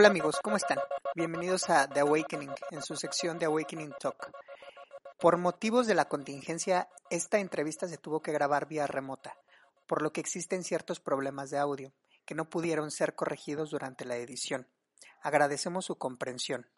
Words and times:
Hola 0.00 0.10
amigos, 0.10 0.38
¿cómo 0.44 0.54
están? 0.54 0.78
Bienvenidos 1.16 1.68
a 1.70 1.88
The 1.88 1.98
Awakening 1.98 2.52
en 2.70 2.82
su 2.82 2.94
sección 2.94 3.36
de 3.36 3.46
Awakening 3.46 3.92
Talk. 3.98 4.30
Por 5.18 5.38
motivos 5.38 5.88
de 5.88 5.96
la 5.96 6.04
contingencia, 6.04 6.88
esta 7.10 7.40
entrevista 7.40 7.88
se 7.88 7.98
tuvo 7.98 8.22
que 8.22 8.30
grabar 8.30 8.68
vía 8.68 8.86
remota, 8.86 9.36
por 9.88 10.02
lo 10.02 10.12
que 10.12 10.20
existen 10.20 10.62
ciertos 10.62 11.00
problemas 11.00 11.50
de 11.50 11.58
audio 11.58 11.92
que 12.24 12.36
no 12.36 12.48
pudieron 12.48 12.92
ser 12.92 13.16
corregidos 13.16 13.70
durante 13.70 14.04
la 14.04 14.14
edición. 14.14 14.68
Agradecemos 15.20 15.86
su 15.86 15.98
comprensión. 15.98 16.68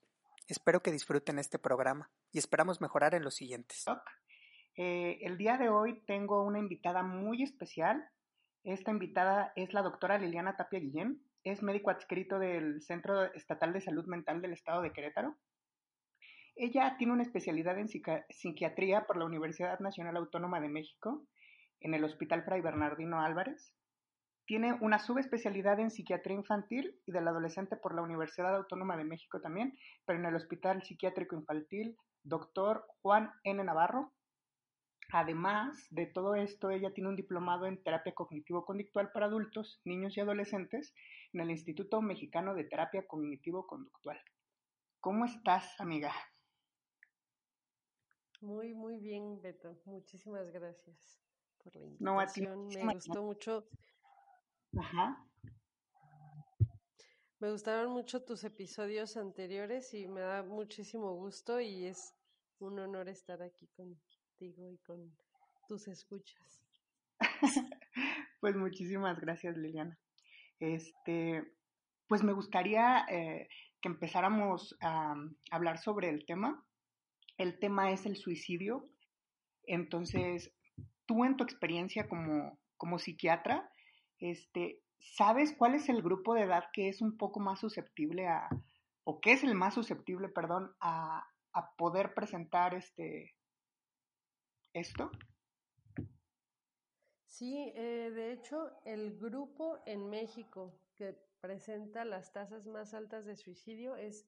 Espero 0.49 0.81
que 0.81 0.91
disfruten 0.91 1.39
este 1.39 1.59
programa 1.59 2.11
y 2.33 2.39
esperamos 2.39 2.81
mejorar 2.81 3.15
en 3.15 3.23
los 3.23 3.35
siguientes. 3.35 3.85
Eh, 4.77 5.19
el 5.21 5.37
día 5.37 5.59
de 5.59 5.69
hoy 5.69 6.01
tengo 6.07 6.43
una 6.43 6.59
invitada 6.59 7.03
muy 7.03 7.43
especial. 7.43 8.03
Esta 8.65 8.91
invitada 8.91 9.53
es 9.57 9.75
la 9.75 9.83
doctora 9.83 10.17
Liliana 10.17 10.57
Tapia 10.57 10.81
Guillén. 10.81 11.23
Es 11.43 11.63
médico 11.63 11.91
adscrito 11.91 12.39
del 12.39 12.83
Centro 12.83 13.33
Estatal 13.33 13.73
de 13.73 13.81
Salud 13.81 14.05
Mental 14.07 14.43
del 14.43 14.53
Estado 14.53 14.83
de 14.83 14.93
Querétaro. 14.93 15.37
Ella 16.55 16.97
tiene 16.99 17.15
una 17.15 17.23
especialidad 17.23 17.79
en 17.79 17.89
psiquiatría 17.89 19.07
por 19.07 19.17
la 19.17 19.25
Universidad 19.25 19.81
Nacional 19.81 20.19
Autónoma 20.19 20.61
de 20.61 20.69
México 20.69 21.27
en 21.81 21.95
el 21.95 22.05
Hospital 22.05 22.45
Fray 22.45 22.61
Bernardino 22.61 23.23
Álvarez. 23.23 23.73
Tiene 24.45 24.75
una 24.83 24.99
subespecialidad 24.99 25.81
en 25.81 25.91
psiquiatría 25.91 26.37
infantil 26.37 27.01
y 27.07 27.13
del 27.13 27.27
adolescente 27.27 27.77
por 27.77 27.95
la 27.95 28.03
Universidad 28.03 28.55
Autónoma 28.55 28.99
de 28.99 29.05
México 29.05 29.41
también, 29.41 29.79
pero 30.05 30.19
en 30.19 30.27
el 30.27 30.35
Hospital 30.35 30.83
Psiquiátrico 30.83 31.37
Infantil 31.37 31.97
Dr. 32.23 32.85
Juan 33.01 33.33
N. 33.45 33.65
Navarro. 33.65 34.13
Además 35.13 35.87
de 35.91 36.07
todo 36.07 36.35
esto, 36.35 36.71
ella 36.71 36.93
tiene 36.93 37.09
un 37.09 37.17
diplomado 37.17 37.67
en 37.67 37.83
terapia 37.83 38.13
cognitivo-conductual 38.15 39.11
para 39.13 39.27
adultos, 39.27 39.81
niños 39.85 40.17
y 40.17 40.21
adolescentes 40.21 40.95
en 41.33 41.41
el 41.41 41.51
Instituto 41.51 42.01
Mexicano 42.03 42.55
de 42.55 42.65
Terapia 42.65 43.07
Cognitivo-Conductual. 43.07 44.19
¿Cómo 45.01 45.25
estás, 45.25 45.81
amiga? 45.81 46.13
Muy, 48.41 48.75
muy 48.75 48.99
bien, 48.99 49.41
Beto. 49.41 49.81
Muchísimas 49.85 50.51
gracias 50.51 51.21
por 51.63 51.75
la 51.77 51.87
invitación. 51.87 52.69
Me 52.69 52.95
gustó 52.95 53.23
mucho 53.23 53.69
Ajá. 54.79 55.27
Me 57.41 57.51
gustaron 57.51 57.93
mucho 57.93 58.23
tus 58.23 58.45
episodios 58.45 59.17
anteriores 59.17 59.95
y 59.95 60.07
me 60.07 60.21
da 60.21 60.43
muchísimo 60.43 61.15
gusto 61.15 61.61
y 61.61 61.87
es 61.87 62.15
un 62.59 62.79
honor 62.79 63.09
estar 63.09 63.43
aquí 63.43 63.67
contigo 63.69 64.71
y 64.71 64.79
con 64.79 65.17
tus 65.67 65.89
escuchas. 65.89 66.63
pues 68.41 68.57
muchísimas 68.57 69.19
gracias, 69.19 69.57
Liliana. 69.57 69.99
Este, 70.61 71.43
pues 72.07 72.23
me 72.23 72.33
gustaría 72.33 73.07
eh, 73.09 73.49
que 73.81 73.89
empezáramos 73.89 74.77
a 74.81 75.15
hablar 75.51 75.79
sobre 75.79 76.11
el 76.11 76.27
tema. 76.27 76.65
El 77.39 77.59
tema 77.59 77.91
es 77.91 78.07
el 78.07 78.17
suicidio. 78.17 78.89
Entonces, 79.65 80.53
tú 81.07 81.25
en 81.25 81.37
tu 81.37 81.45
experiencia 81.45 82.09
como, 82.09 82.59
como 82.77 82.99
psiquiatra, 82.99 83.71
este, 84.19 84.83
¿sabes 84.99 85.55
cuál 85.57 85.75
es 85.75 85.89
el 85.89 86.03
grupo 86.03 86.35
de 86.35 86.43
edad 86.43 86.65
que 86.73 86.89
es 86.89 87.01
un 87.01 87.17
poco 87.17 87.41
más 87.41 87.61
susceptible 87.61 88.29
a, 88.29 88.49
o 89.05 89.21
qué 89.21 89.33
es 89.33 89.43
el 89.43 89.55
más 89.55 89.75
susceptible, 89.75 90.29
perdón, 90.29 90.75
a, 90.81 91.27
a 91.53 91.75
poder 91.77 92.13
presentar 92.15 92.75
este, 92.75 93.35
esto? 94.75 95.11
Sí, 97.31 97.73
eh, 97.77 98.11
de 98.13 98.33
hecho, 98.33 98.73
el 98.85 99.17
grupo 99.17 99.79
en 99.87 100.11
México 100.11 100.75
que 100.97 101.17
presenta 101.41 102.05
las 102.05 102.33
tasas 102.33 102.67
más 102.67 102.93
altas 102.93 103.25
de 103.25 103.37
suicidio 103.37 103.95
es 103.95 104.27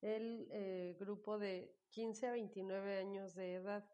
el 0.00 0.48
eh, 0.50 0.96
grupo 0.98 1.38
de 1.38 1.72
15 1.90 2.26
a 2.26 2.32
29 2.32 2.98
años 2.98 3.36
de 3.36 3.54
edad. 3.54 3.88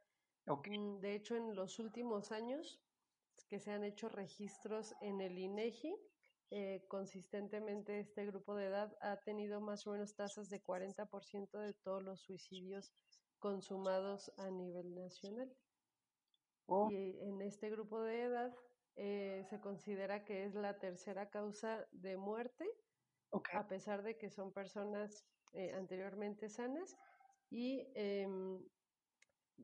Mm, 0.47 1.01
de 1.01 1.15
hecho, 1.15 1.37
en 1.37 1.55
los 1.55 1.79
últimos 1.79 2.33
años 2.33 2.81
que 3.47 3.61
se 3.61 3.73
han 3.73 3.85
hecho 3.85 4.09
registros 4.09 4.95
en 5.03 5.21
el 5.21 5.39
INEGI. 5.39 5.95
Eh, 6.51 6.87
consistentemente 6.89 8.01
este 8.01 8.25
grupo 8.25 8.55
de 8.55 8.69
edad 8.69 8.97
ha 9.03 9.19
tenido 9.19 9.61
más 9.61 9.87
o 9.87 9.93
menos 9.93 10.15
tasas 10.15 10.49
de 10.49 10.63
40% 10.63 11.59
de 11.59 11.75
todos 11.75 12.03
los 12.03 12.21
suicidios 12.23 12.91
consumados 13.39 14.33
a 14.39 14.51
nivel 14.51 14.95
nacional. 14.95 15.55
Oh. 16.67 16.91
Y 16.91 17.19
en 17.21 17.43
este 17.43 17.71
grupo 17.71 18.03
de 18.03 18.23
edad 18.23 18.55
eh, 18.97 19.45
se 19.49 19.61
considera 19.61 20.25
que 20.25 20.45
es 20.45 20.55
la 20.55 20.79
tercera 20.79 21.31
causa 21.31 21.87
de 21.93 22.17
muerte, 22.17 22.67
a 23.53 23.69
pesar 23.69 24.03
de 24.03 24.17
que 24.17 24.31
son 24.31 24.53
personas 24.53 25.27
eh, 25.53 25.73
anteriormente 25.75 26.49
sanas. 26.49 26.97
Y 27.51 27.87
em, 27.95 28.61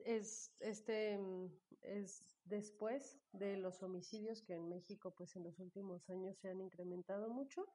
es, 0.05 0.55
este, 0.61 1.19
mm, 1.19 1.47
es 1.83 2.25
después 2.45 3.19
de 3.33 3.57
los 3.57 3.83
homicidios 3.83 4.43
que 4.43 4.55
en 4.55 4.69
México 4.69 5.15
pues 5.17 5.37
en 5.37 5.45
los 5.45 5.59
últimos 5.59 6.09
años 6.11 6.39
se 6.39 6.51
han 6.51 6.61
incrementado 6.61 7.29
mucho 7.31 7.67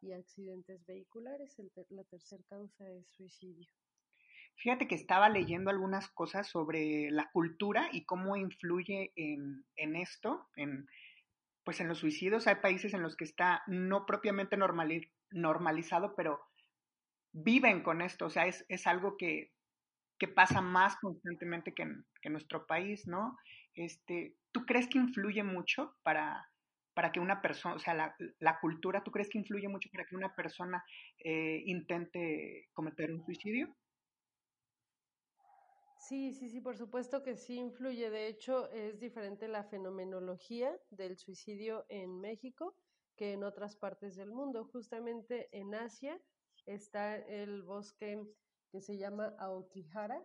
y 0.00 0.12
accidentes 0.12 0.84
vehiculares, 0.84 1.56
la 1.88 2.04
tercera 2.04 2.42
causa 2.48 2.90
es 2.90 3.08
suicidio. 3.08 3.66
Fíjate 4.56 4.88
que 4.88 4.94
estaba 4.94 5.28
leyendo 5.28 5.70
algunas 5.70 6.08
cosas 6.08 6.48
sobre 6.48 7.10
la 7.10 7.30
cultura 7.30 7.88
y 7.92 8.04
cómo 8.04 8.36
influye 8.36 9.12
en, 9.16 9.64
en 9.76 9.96
esto, 9.96 10.48
en, 10.56 10.86
pues 11.64 11.80
en 11.80 11.88
los 11.88 11.98
suicidios. 11.98 12.46
Hay 12.46 12.56
países 12.56 12.94
en 12.94 13.02
los 13.02 13.16
que 13.16 13.24
está 13.24 13.62
no 13.66 14.06
propiamente 14.06 14.56
normalizado, 15.30 16.14
pero 16.16 16.40
viven 17.32 17.82
con 17.82 18.00
esto. 18.00 18.26
O 18.26 18.30
sea, 18.30 18.46
es, 18.46 18.64
es 18.68 18.86
algo 18.86 19.16
que 19.16 19.52
que 20.18 20.28
pasa 20.28 20.60
más 20.60 20.96
constantemente 20.96 21.74
que 21.74 21.82
en, 21.82 22.04
nuestro 22.30 22.66
país, 22.66 23.06
¿no? 23.06 23.36
Este, 23.74 24.34
¿Tú 24.50 24.64
crees 24.66 24.88
que 24.88 24.98
influye 24.98 25.44
mucho 25.44 25.94
para, 26.02 26.50
para 26.94 27.12
que 27.12 27.20
una 27.20 27.40
persona, 27.40 27.76
o 27.76 27.78
sea, 27.78 27.94
la, 27.94 28.58
cultura, 28.60 29.04
¿tú 29.04 29.12
crees 29.12 29.28
que 29.28 29.38
influye 29.38 29.68
mucho 29.68 29.88
para 29.92 30.06
que 30.06 30.16
una 30.16 30.34
persona 30.34 30.84
eh, 31.18 31.62
intente 31.66 32.68
cometer 32.72 33.12
un 33.12 33.24
suicidio? 33.24 33.76
Sí, 36.08 36.32
sí, 36.32 36.48
sí, 36.48 36.60
por 36.60 36.76
supuesto 36.76 37.24
que 37.24 37.34
sí 37.34 37.56
influye. 37.56 38.10
De 38.10 38.28
hecho, 38.28 38.70
es 38.70 39.00
diferente 39.00 39.48
la 39.48 39.64
fenomenología 39.64 40.78
del 40.90 41.16
suicidio 41.16 41.84
en 41.88 42.20
México 42.20 42.76
que 43.16 43.32
en 43.32 43.42
otras 43.42 43.74
partes 43.74 44.14
del 44.14 44.30
mundo. 44.30 44.66
Justamente 44.66 45.48
en 45.50 45.74
Asia 45.74 46.22
está 46.64 47.16
el 47.16 47.64
bosque 47.64 48.24
que 48.70 48.80
se 48.80 48.96
llama 48.96 49.34
Aokihara, 49.40 50.24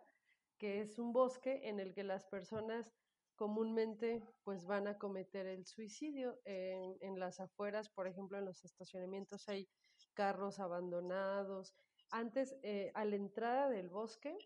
que 0.60 0.82
es 0.82 1.00
un 1.00 1.14
bosque 1.14 1.68
en 1.68 1.80
el 1.80 1.96
que 1.96 2.04
las 2.04 2.28
personas 2.28 2.94
comúnmente 3.36 4.22
pues 4.44 4.68
van 4.68 4.88
a 4.88 5.00
cometer 5.00 5.48
el 5.48 5.66
suicidio. 5.66 6.40
En, 6.46 7.20
las 7.20 7.40
afueras, 7.40 7.90
por 7.90 8.06
ejemplo, 8.06 8.38
en 8.38 8.46
los 8.46 8.64
estacionamientos 8.64 9.50
hay 9.50 9.68
carros 10.14 10.60
abandonados. 10.60 11.74
Antes, 12.12 12.56
eh, 12.62 12.92
a 12.94 13.04
la 13.04 13.16
entrada 13.16 13.68
del 13.68 13.90
bosque, 13.90 14.38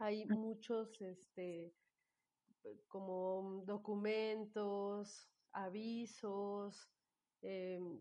hay 0.00 0.24
muchos, 0.26 1.00
este, 1.02 1.74
como 2.88 3.62
documentos, 3.66 5.28
avisos, 5.52 6.88
em, 7.42 8.00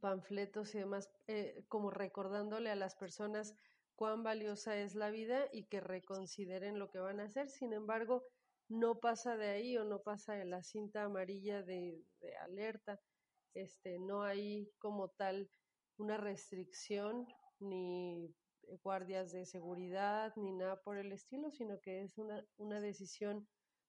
panfletos 0.00 0.74
y 0.74 0.78
demás, 0.78 1.10
eh, 1.26 1.64
como 1.68 1.90
recordándole 1.90 2.70
a 2.70 2.76
las 2.76 2.94
personas 2.96 3.54
cuán 3.96 4.22
valiosa 4.22 4.76
es 4.76 4.94
la 4.94 5.10
vida 5.10 5.48
y 5.52 5.64
que 5.64 5.80
reconsideren 5.80 6.78
lo 6.78 6.90
que 6.90 6.98
van 6.98 7.20
a 7.20 7.24
hacer. 7.24 7.48
Sin 7.48 7.72
embargo, 7.72 8.24
no 8.68 9.00
pasa 9.00 9.36
de 9.36 9.48
ahí 9.48 9.76
o 9.76 9.84
no 9.84 10.02
pasa 10.02 10.34
de 10.34 10.44
la 10.44 10.62
cinta 10.62 11.04
amarilla 11.04 11.62
de, 11.62 12.04
alerta. 12.42 13.00
Este, 13.54 13.98
no 13.98 14.22
hay 14.22 14.70
como 14.78 15.08
tal 15.08 15.50
una 15.98 16.16
restricción 16.16 17.26
ni 17.60 17.91
guardias 18.82 19.32
de 19.32 19.44
seguridad 19.46 20.32
ni 20.36 20.52
nada 20.52 20.80
por 20.82 20.96
el 20.96 21.12
estilo, 21.12 21.50
sino 21.50 21.80
que 21.80 22.02
es 22.02 22.18
una, 22.18 22.44
una 22.56 22.80
decisión 22.80 23.46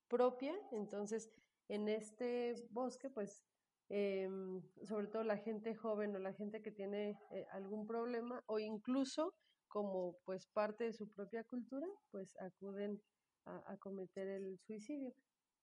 propia. 0.08 0.54
Entonces, 0.72 1.30
en 1.70 1.88
este 1.88 2.56
bosque, 2.70 3.10
pues, 3.10 3.44
em, 3.90 4.62
sobre 4.84 5.08
todo 5.08 5.24
la 5.24 5.38
gente 5.38 5.76
joven 5.76 6.16
o 6.16 6.20
la 6.20 6.34
gente 6.34 6.62
que 6.62 6.72
tiene 6.72 7.18
eh, 7.32 7.46
algún 7.52 7.86
problema 7.88 8.44
o 8.48 8.60
incluso 8.60 9.34
como 9.68 10.18
pues 10.26 10.46
parte 10.48 10.84
de 10.84 10.94
su 10.94 11.12
propia 11.12 11.44
cultura, 11.44 11.88
pues 12.12 12.36
acuden 12.40 13.02
a, 13.46 13.76
cometer 13.78 14.28
el 14.28 14.60
suicidio. 14.60 15.14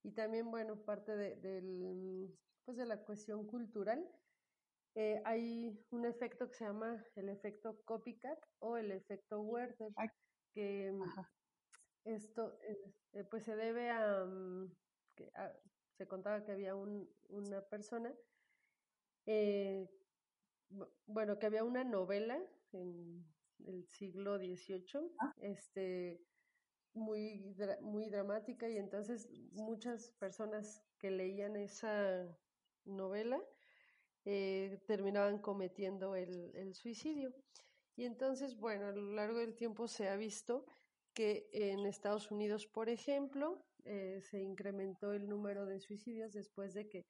Y 0.03 0.11
también, 0.11 0.51
bueno, 0.51 0.75
parte 0.83 1.15
de, 1.15 1.37
del, 1.37 2.37
pues 2.65 2.77
de 2.77 2.85
la 2.85 2.97
cuestión 2.97 3.47
cultural, 3.47 4.05
eh, 4.95 5.21
hay 5.25 5.79
un 5.91 6.05
efecto 6.05 6.49
que 6.49 6.55
se 6.55 6.65
llama 6.65 7.03
el 7.15 7.29
efecto 7.29 7.81
copycat 7.85 8.39
o 8.59 8.77
el 8.77 8.91
efecto 8.91 9.41
Werther, 9.41 9.89
que 10.53 10.91
mm, 10.91 11.03
esto 12.05 12.57
eh, 13.13 13.23
pues 13.29 13.43
se 13.43 13.55
debe 13.55 13.89
a, 13.89 14.25
mm, 14.25 14.71
que 15.15 15.31
se 15.97 16.07
contaba 16.07 16.43
que 16.43 16.51
había 16.51 16.75
un, 16.75 17.09
una 17.29 17.61
persona, 17.61 18.13
eh, 19.25 19.87
bueno, 21.05 21.39
que 21.39 21.45
había 21.45 21.63
una 21.63 21.83
novela 21.83 22.41
en 22.73 23.25
el 23.65 23.85
siglo 23.87 24.37
XVIII, 24.37 25.11
ah. 25.19 25.33
este, 25.37 26.21
muy, 26.93 27.55
muy 27.81 28.09
dramática 28.09 28.67
y 28.67 28.77
entonces 28.77 29.29
muchas 29.53 30.11
personas 30.13 30.83
que 30.97 31.11
leían 31.11 31.55
esa 31.55 32.37
novela 32.85 33.41
eh, 34.23 34.79
terminaban 34.85 35.39
cometiendo 35.39 36.15
el, 36.15 36.75
suicidio. 36.75 37.33
Y 37.95 38.05
entonces, 38.05 38.55
bueno, 38.55 38.87
a 38.87 38.91
lo 38.91 39.13
largo 39.13 39.39
del 39.39 39.55
tiempo 39.55 39.87
se 39.87 40.09
ha 40.09 40.15
visto 40.15 40.65
que 41.13 41.49
en 41.51 41.85
Estados 41.85 42.29
Unidos, 42.31 42.67
por 42.67 42.87
ejemplo, 42.89 43.65
eh, 43.83 44.21
se 44.21 44.39
incrementó 44.41 45.11
el 45.13 45.27
número 45.27 45.65
de 45.65 45.79
suicidios 45.79 46.33
después 46.33 46.73
de 46.73 46.87
que 46.87 47.07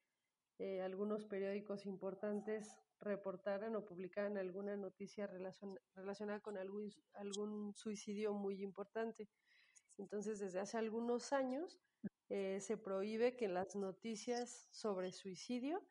eh, 0.58 0.80
algunos 0.80 1.26
periódicos 1.26 1.84
importantes 1.84 2.78
reportaran 2.98 3.76
o 3.76 3.84
publicaran 3.84 4.38
alguna 4.38 4.76
noticia 4.76 5.26
relacionada 5.94 6.40
con 6.40 6.56
algún, 6.56 7.74
suicidio 7.74 8.32
muy 8.32 8.62
importante. 8.62 9.28
Entonces, 9.98 10.38
desde 10.38 10.60
hace 10.60 10.78
algunos 10.78 11.32
años 11.32 11.78
se 12.28 12.78
prohíbe 12.78 13.36
que 13.36 13.46
las 13.46 13.76
noticias 13.76 14.66
sobre 14.70 15.12
suicidio 15.12 15.82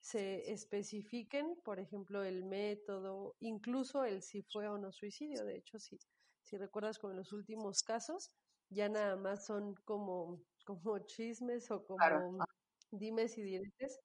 se 0.00 0.50
especifiquen, 0.52 1.56
por 1.64 1.80
ejemplo, 1.80 2.24
el 2.24 2.44
método, 2.44 3.36
incluso 3.40 4.04
el 4.04 4.22
si 4.22 4.42
fue 4.42 4.68
o 4.68 4.78
no 4.78 4.92
suicidio. 4.92 5.44
De 5.44 5.56
hecho, 5.56 5.78
si, 5.78 5.98
si 6.42 6.56
recuerdas 6.56 6.98
con 6.98 7.16
los 7.16 7.32
últimos 7.32 7.82
casos, 7.82 8.30
ya 8.70 8.88
nada 8.88 9.16
más 9.16 9.46
son 9.46 9.74
como, 9.84 10.40
como 10.66 10.98
chismes 11.00 11.70
o 11.70 11.84
como 11.84 12.44
dimes 12.90 13.36
y 13.38 13.42
diretes 13.42 14.00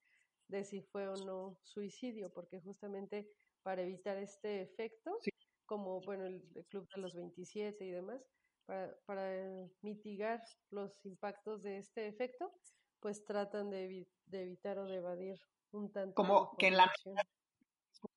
de 0.48 0.64
si 0.66 0.82
fue 0.82 1.08
o 1.08 1.16
no 1.26 1.58
suicidio, 1.64 2.32
porque 2.34 2.60
justamente 2.60 3.30
para 3.62 3.82
evitar 3.82 4.18
este 4.18 4.62
efecto, 4.62 5.18
como 5.66 6.02
bueno, 6.02 6.26
el, 6.26 6.44
Club 6.70 6.88
de 6.94 7.02
los 7.02 7.16
27 7.16 7.86
y 7.86 7.92
demás, 7.92 8.22
para, 8.66 8.96
para, 9.06 9.70
mitigar 9.82 10.44
los 10.70 11.06
impactos 11.06 11.64
de 11.64 11.78
este 11.78 12.08
efecto, 12.08 12.54
pues 13.00 13.24
tratan 13.24 13.70
de, 13.70 14.08
de 14.26 14.42
evitar 14.44 14.78
o 14.80 14.86
de 14.86 14.98
evadir 14.98 15.40
un 15.74 15.92
tanto. 15.92 16.16
Como 16.16 16.56
que 16.58 16.68
en 16.68 16.78
la 16.78 16.92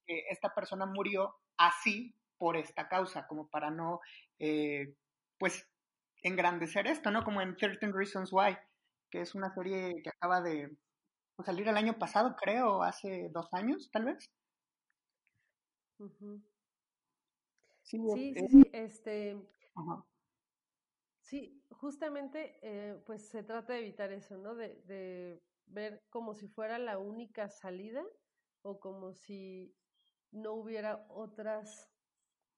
esta 0.06 0.55
persona 0.55 0.87
murió 0.87 1.35
así 1.56 2.14
por 2.38 2.56
esta 2.56 2.88
causa, 2.88 3.26
como 3.26 3.49
para 3.49 3.70
no, 3.70 4.00
eh, 4.38 4.94
pues, 5.38 5.67
engrandecer 6.23 6.87
esto, 6.87 7.11
¿no? 7.11 7.25
Como 7.25 7.41
en 7.41 7.56
13 7.56 7.93
Reasons 7.93 8.32
Why, 8.32 8.56
que 9.11 9.23
es 9.23 9.35
una 9.35 9.53
serie 9.55 10.03
que 10.03 10.11
acaba 10.11 10.41
de 10.41 10.76
salir 11.44 11.69
el 11.69 11.76
año 11.76 11.99
pasado, 11.99 12.37
creo, 12.37 12.82
hace 12.82 13.29
dos 13.31 13.49
años, 13.53 13.91
tal 13.91 14.05
vez. 14.05 14.31
Sí, 17.82 17.99
sí, 18.14 18.35
sí, 18.49 18.62
este... 18.73 19.37
Sí, 21.20 21.61
justamente, 21.70 22.59
eh, 22.62 23.02
pues 23.05 23.29
se 23.29 23.43
trata 23.43 23.73
de 23.73 23.81
evitar 23.81 24.12
eso, 24.12 24.37
¿no? 24.37 24.55
De, 24.55 24.81
de 24.82 25.43
ver 25.66 26.04
como 26.10 26.34
si 26.34 26.48
fuera 26.48 26.78
la 26.78 26.98
única 26.98 27.48
salida 27.48 28.04
o 28.62 28.80
como 28.80 29.12
si 29.12 29.74
no 30.30 30.52
hubiera 30.54 31.06
otras 31.08 31.90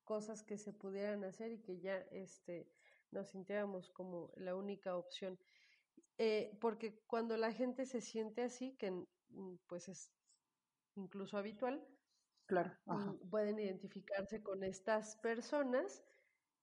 cosas 0.05 0.43
que 0.43 0.57
se 0.57 0.73
pudieran 0.73 1.25
hacer 1.25 1.53
y 1.53 1.61
que 1.61 1.81
ya 1.81 1.99
este, 2.11 2.67
nos 3.11 3.29
sintiéramos 3.29 3.91
como 3.91 4.33
la 4.37 4.57
única 4.57 4.97
opción. 4.97 5.39
Eh, 6.17 6.57
porque 6.61 7.01
cuando 7.07 7.37
la 7.37 7.53
gente 7.53 7.87
se 7.87 8.01
siente 8.01 8.43
así, 8.43 8.77
que 8.77 9.05
pues 9.67 9.89
es 9.89 10.13
incluso 10.97 11.37
habitual, 11.37 11.87
claro, 12.47 12.73
mm, 12.87 13.29
pueden 13.29 13.59
identificarse 13.59 14.43
con 14.43 14.65
estas 14.65 15.17
personas 15.19 16.03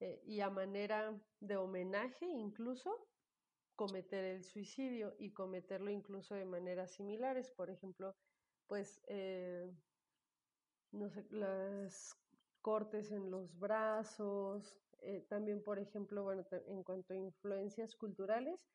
eh, 0.00 0.20
y 0.26 0.40
a 0.40 0.50
manera 0.50 1.18
de 1.40 1.56
homenaje 1.56 2.26
incluso 2.26 3.08
cometer 3.76 4.24
el 4.24 4.42
suicidio 4.42 5.14
y 5.18 5.32
cometerlo 5.32 5.90
incluso 5.90 6.34
de 6.34 6.44
maneras 6.44 6.92
similares. 6.92 7.50
Por 7.50 7.70
ejemplo, 7.70 8.16
pues, 8.66 9.00
eh, 9.08 9.70
no 10.92 11.10
sé, 11.10 11.26
las 11.30 12.16
cortes 12.62 13.12
en 13.12 13.30
los 13.30 13.56
brazos, 13.58 14.80
eh, 15.02 15.24
también, 15.28 15.62
por 15.62 15.78
ejemplo, 15.78 16.24
bueno, 16.24 16.44
en 16.66 16.82
cuanto 16.82 17.12
a 17.14 17.16
influencias 17.16 17.94
culturales, 17.94 18.66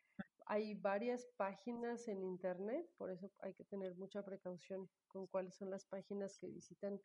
hay 0.46 0.76
varias 0.76 1.26
páginas 1.38 2.08
en 2.08 2.24
Internet, 2.24 2.90
por 2.98 3.12
eso 3.12 3.32
hay 3.40 3.54
que 3.54 3.66
tener 3.66 3.96
mucha 3.96 4.24
precaución 4.24 4.90
con 5.08 5.28
cuáles 5.28 5.56
son 5.56 5.70
las 5.70 5.86
páginas 5.86 6.38
que 6.38 6.48
visitan 6.48 7.02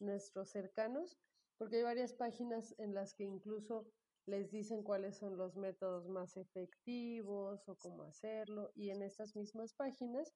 nuestros 0.00 0.50
cercanos, 0.50 1.18
porque 1.56 1.76
hay 1.76 1.82
varias 1.82 2.14
páginas 2.14 2.74
en 2.78 2.94
las 2.94 3.14
que 3.14 3.24
incluso 3.24 3.86
les 4.26 4.50
dicen 4.50 4.82
cuáles 4.82 5.16
son 5.18 5.36
los 5.36 5.56
métodos 5.56 6.08
más 6.08 6.36
efectivos 6.36 7.68
o 7.68 7.76
cómo 7.76 8.04
hacerlo, 8.04 8.70
y 8.74 8.90
en 8.90 9.02
estas 9.02 9.36
mismas 9.36 9.74
páginas 9.74 10.32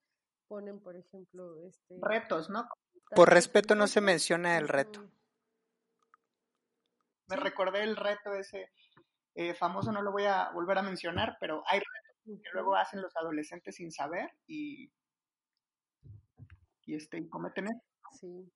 ponen, 0.47 0.81
por 0.81 0.97
ejemplo, 0.97 1.63
este... 1.63 1.97
Retos, 2.01 2.51
¿no? 2.51 2.69
Por 3.15 3.31
respeto 3.31 3.75
no 3.75 3.87
se 3.87 4.01
menciona 4.01 4.59
el 4.59 4.69
reto 4.69 5.11
me 7.29 7.37
recordé 7.37 7.83
el 7.83 7.97
reto 7.97 8.35
ese 8.35 8.71
eh, 9.35 9.55
famoso, 9.55 9.93
no 9.93 10.03
lo 10.03 10.13
voy 10.13 10.25
a 10.25 10.51
volver 10.51 10.79
a 10.79 10.83
mencionar, 10.83 11.37
pero 11.41 11.63
hay 11.67 11.79
retos 11.81 12.43
que 12.43 12.51
luego 12.53 12.75
hacen 12.75 13.01
los 13.01 13.17
adolescentes 13.17 13.77
sin 13.77 13.93
saber 13.93 14.31
y, 14.47 14.91
y, 16.85 16.95
este, 16.95 17.19
y 17.19 17.29
cometen 17.29 17.69
eso. 17.69 17.83
Sí. 18.19 18.53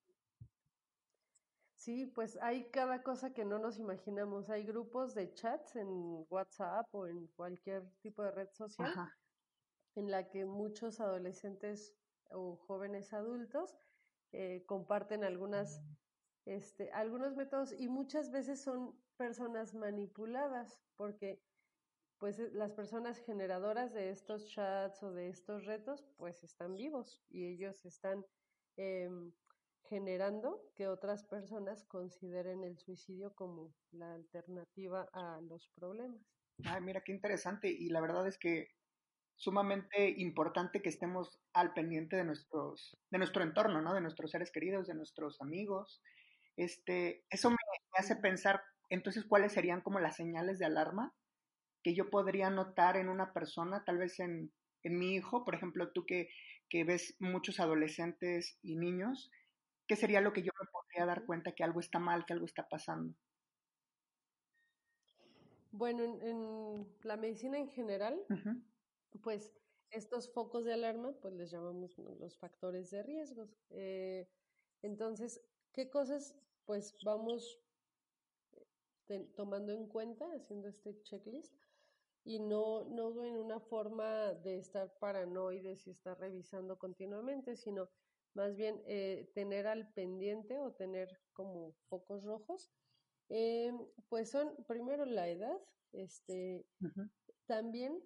Sí, 1.83 2.05
pues 2.05 2.37
hay 2.41 2.71
cada 2.71 3.03
cosa 3.03 3.33
que 3.33 3.43
no 3.43 3.59
nos 3.59 3.77
imaginamos. 3.77 4.49
Hay 4.49 4.63
grupos 4.63 5.13
de 5.15 5.33
chats 5.33 5.75
en 5.75 6.25
WhatsApp 6.29 6.87
o 6.95 7.07
en 7.07 7.27
cualquier 7.35 7.83
tipo 7.99 8.23
de 8.23 8.31
red 8.31 8.47
social 8.53 8.93
en 9.95 10.09
la 10.09 10.29
que 10.29 10.45
muchos 10.45 11.01
adolescentes 11.01 11.93
o 12.31 12.55
jóvenes 12.55 13.11
adultos 13.11 13.75
eh, 14.31 14.63
comparten 14.65 15.25
algunas 15.25 15.81
este, 16.45 16.89
algunos 16.93 17.35
métodos 17.35 17.73
y 17.73 17.89
muchas 17.89 18.31
veces 18.31 18.61
son 18.61 18.97
personas 19.17 19.75
manipuladas 19.75 20.79
porque 20.95 21.43
pues 22.17 22.39
eh, 22.39 22.49
las 22.53 22.71
personas 22.71 23.17
generadoras 23.17 23.93
de 23.93 24.09
estos 24.09 24.47
chats 24.47 25.03
o 25.03 25.11
de 25.11 25.27
estos 25.27 25.65
retos 25.65 26.05
pues 26.15 26.45
están 26.45 26.77
vivos 26.77 27.21
y 27.27 27.45
ellos 27.45 27.83
están 27.83 28.25
em, 28.77 29.33
generando 29.93 30.59
que 30.75 30.87
otras 30.87 31.23
personas 31.23 31.83
consideren 31.83 32.63
el 32.63 32.79
suicidio 32.79 33.35
como 33.35 33.71
la 33.91 34.15
alternativa 34.15 35.07
a 35.13 35.39
los 35.41 35.69
problemas. 35.75 36.19
Ay, 36.65 36.81
mira 36.81 37.01
qué 37.01 37.11
interesante 37.11 37.69
y 37.69 37.89
la 37.89 38.01
verdad 38.01 38.27
es 38.27 38.39
que 38.39 38.69
sumamente 39.35 40.09
importante 40.17 40.81
que 40.81 40.89
estemos 40.89 41.39
al 41.53 41.73
pendiente 41.73 42.15
de 42.15 42.23
nuestros 42.23 42.97
de 43.11 43.19
nuestro 43.19 43.43
entorno, 43.43 43.81
¿no? 43.83 43.93
De 43.93 44.01
nuestros 44.01 44.31
seres 44.31 44.51
queridos, 44.51 44.87
de 44.87 44.95
nuestros 44.95 45.39
amigos, 45.41 46.01
este, 46.57 47.23
eso 47.29 47.51
me, 47.51 47.57
hace 47.97 48.15
pensar, 48.15 48.63
entonces, 48.89 49.25
cuáles 49.25 49.53
serían 49.53 49.81
como 49.81 49.99
las 49.99 50.15
señales 50.15 50.57
de 50.57 50.65
alarma 50.65 51.13
que 51.83 51.93
yo 51.93 52.09
podría 52.09 52.49
notar 52.49 52.97
en 52.97 53.09
una 53.09 53.31
persona, 53.31 53.83
tal 53.85 53.99
vez 53.99 54.19
en, 54.19 54.51
en 54.81 54.97
mi 54.97 55.13
hijo, 55.13 55.43
por 55.43 55.53
ejemplo, 55.53 55.91
tú 55.91 56.05
que, 56.05 56.29
que, 56.69 56.83
ves 56.83 57.15
muchos 57.19 57.59
adolescentes 57.59 58.57
y 58.63 58.75
niños, 58.75 59.29
¿qué 59.87 59.95
sería 59.95 60.21
lo 60.21 60.33
que 60.33 60.43
yo 60.43 60.51
me 60.59 60.67
podría 60.71 61.05
dar 61.05 61.25
cuenta 61.25 61.53
que 61.53 61.63
algo 61.63 61.79
está 61.79 61.99
mal, 61.99 62.25
que 62.25 62.33
algo 62.33 62.45
está 62.45 62.67
pasando? 62.67 63.15
Bueno, 65.71 66.03
en, 66.03 66.87
la 67.03 67.17
medicina 67.17 67.57
en 67.57 67.69
general, 67.69 68.23
pues 69.21 69.53
estos 69.89 70.31
focos 70.31 70.65
de 70.65 70.73
alarma, 70.73 71.13
pues 71.21 71.33
les 71.33 71.51
llamamos 71.51 71.97
los 71.97 72.37
factores 72.37 72.91
de 72.91 73.03
riesgos. 73.03 73.57
Eh, 73.71 74.29
entonces, 74.81 75.41
¿Qué 75.73 75.89
cosas 75.89 76.35
pues 76.65 76.95
vamos 77.03 77.59
eh, 79.09 79.27
tomando 79.35 79.73
en 79.73 79.87
cuenta 79.87 80.31
haciendo 80.35 80.67
este 80.67 81.01
checklist? 81.01 81.55
Y 82.23 82.39
no, 82.39 82.85
no 82.85 83.25
en 83.25 83.35
una 83.37 83.59
forma 83.59 84.33
de 84.35 84.59
estar 84.59 84.97
paranoides 84.99 85.87
y 85.87 85.89
estar 85.89 86.17
revisando 86.19 86.77
continuamente, 86.77 87.55
sino 87.57 87.89
más 88.33 88.55
bien 88.55 88.81
eh, 88.85 89.31
tener 89.33 89.67
al 89.67 89.93
pendiente 89.93 90.59
o 90.59 90.73
tener 90.73 91.09
como 91.33 91.73
focos 91.89 92.23
rojos, 92.23 92.71
eh, 93.29 93.71
pues 94.09 94.29
son 94.29 94.55
primero 94.67 95.05
la 95.05 95.27
edad, 95.29 95.59
este, 95.91 96.65
también 97.45 98.01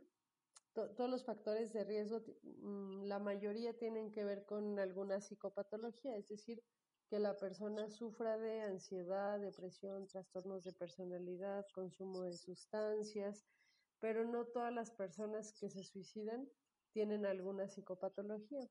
todos 0.74 1.10
los 1.10 1.25
factores 1.25 1.74
de 1.74 1.84
riesgo, 1.84 2.22
mm, 2.43 3.03
la 3.05 3.19
mayoría 3.19 3.77
tienen 3.77 4.12
que 4.12 4.24
ver 4.24 4.46
con 4.46 4.77
alguna 4.79 5.19
psicopatología, 5.22 6.15
es 6.17 6.27
decir, 6.27 6.63
que 7.10 7.19
la 7.19 7.36
persona 7.38 7.89
sufra 7.89 8.38
de 8.38 8.62
ansiedad, 8.62 9.39
depresión, 9.39 10.07
trastornos 10.07 10.63
de 10.63 10.74
personalidad, 10.74 11.65
consumo 11.74 12.22
de 12.24 12.34
sustancias, 12.34 13.48
pero 14.00 14.25
no 14.25 14.46
todas 14.46 14.74
las 14.74 14.91
personas 14.91 15.53
que 15.53 15.69
se 15.69 15.84
suicidan 15.84 16.48
tienen 16.91 17.25
alguna 17.25 17.67
psicopatología. 17.67 18.69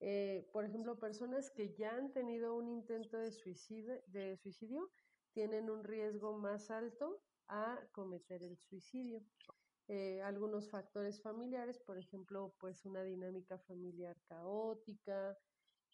Eh, 0.00 0.48
por 0.52 0.64
ejemplo, 0.64 0.98
personas 0.98 1.50
que 1.50 1.74
ya 1.74 1.96
han 1.96 2.12
tenido 2.12 2.54
un 2.56 2.68
intento 2.68 3.16
de 3.16 3.32
suicidio, 3.32 4.02
de 4.06 4.36
suicidio 4.36 4.90
tienen 5.32 5.70
un 5.70 5.84
riesgo 5.84 6.36
más 6.38 6.70
alto 6.70 7.22
a 7.48 7.88
cometer 7.92 8.42
el 8.42 8.58
suicidio. 8.58 9.24
Eh, 9.88 10.20
algunos 10.22 10.68
factores 10.68 11.22
familiares, 11.22 11.78
por 11.78 11.96
ejemplo, 11.98 12.56
pues 12.58 12.84
una 12.84 13.02
dinámica 13.04 13.58
familiar 13.58 14.16
caótica, 14.28 15.38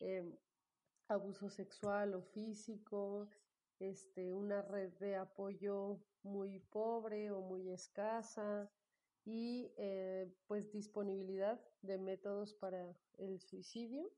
em, 0.00 0.36
abuso 1.08 1.50
sexual 1.50 2.14
o 2.14 2.22
físico, 2.22 3.28
este, 3.78 4.32
una 4.32 4.62
red 4.62 4.92
de 4.98 5.16
apoyo 5.16 5.98
muy 6.22 6.60
pobre 6.60 7.30
o 7.30 7.40
muy 7.40 7.70
escasa 7.70 8.70
y 9.24 9.72
eh, 9.76 10.32
pues 10.46 10.72
disponibilidad 10.72 11.60
de 11.82 11.98
métodos 11.98 12.54
para 12.54 12.96
el 13.18 13.40
suicidio, 13.40 14.10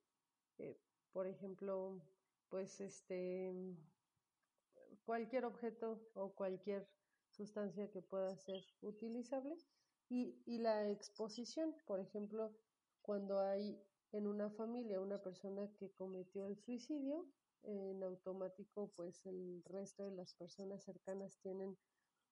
eh, 0.58 0.78
por 1.12 1.26
ejemplo, 1.26 2.00
pues 2.48 2.80
este 2.80 3.52
cualquier 5.04 5.44
objeto 5.44 6.00
o 6.14 6.34
cualquier 6.34 6.88
sustancia 7.30 7.90
que 7.90 8.00
pueda 8.00 8.36
ser 8.36 8.62
utilizable 8.80 9.56
y, 10.08 10.40
y 10.46 10.58
la 10.58 10.88
exposición, 10.90 11.76
por 11.86 12.00
ejemplo, 12.00 12.56
cuando 13.02 13.40
hay 13.40 13.82
en 14.12 14.26
una 14.26 14.48
familia 14.50 15.00
una 15.00 15.20
persona 15.20 15.68
que 15.78 15.90
cometió 15.90 16.46
el 16.46 16.56
suicidio, 16.56 17.26
en 17.64 18.02
automático 18.02 18.92
pues 18.96 19.24
el 19.26 19.62
resto 19.64 20.04
de 20.04 20.14
las 20.14 20.34
personas 20.34 20.84
cercanas 20.84 21.38
tienen 21.40 21.76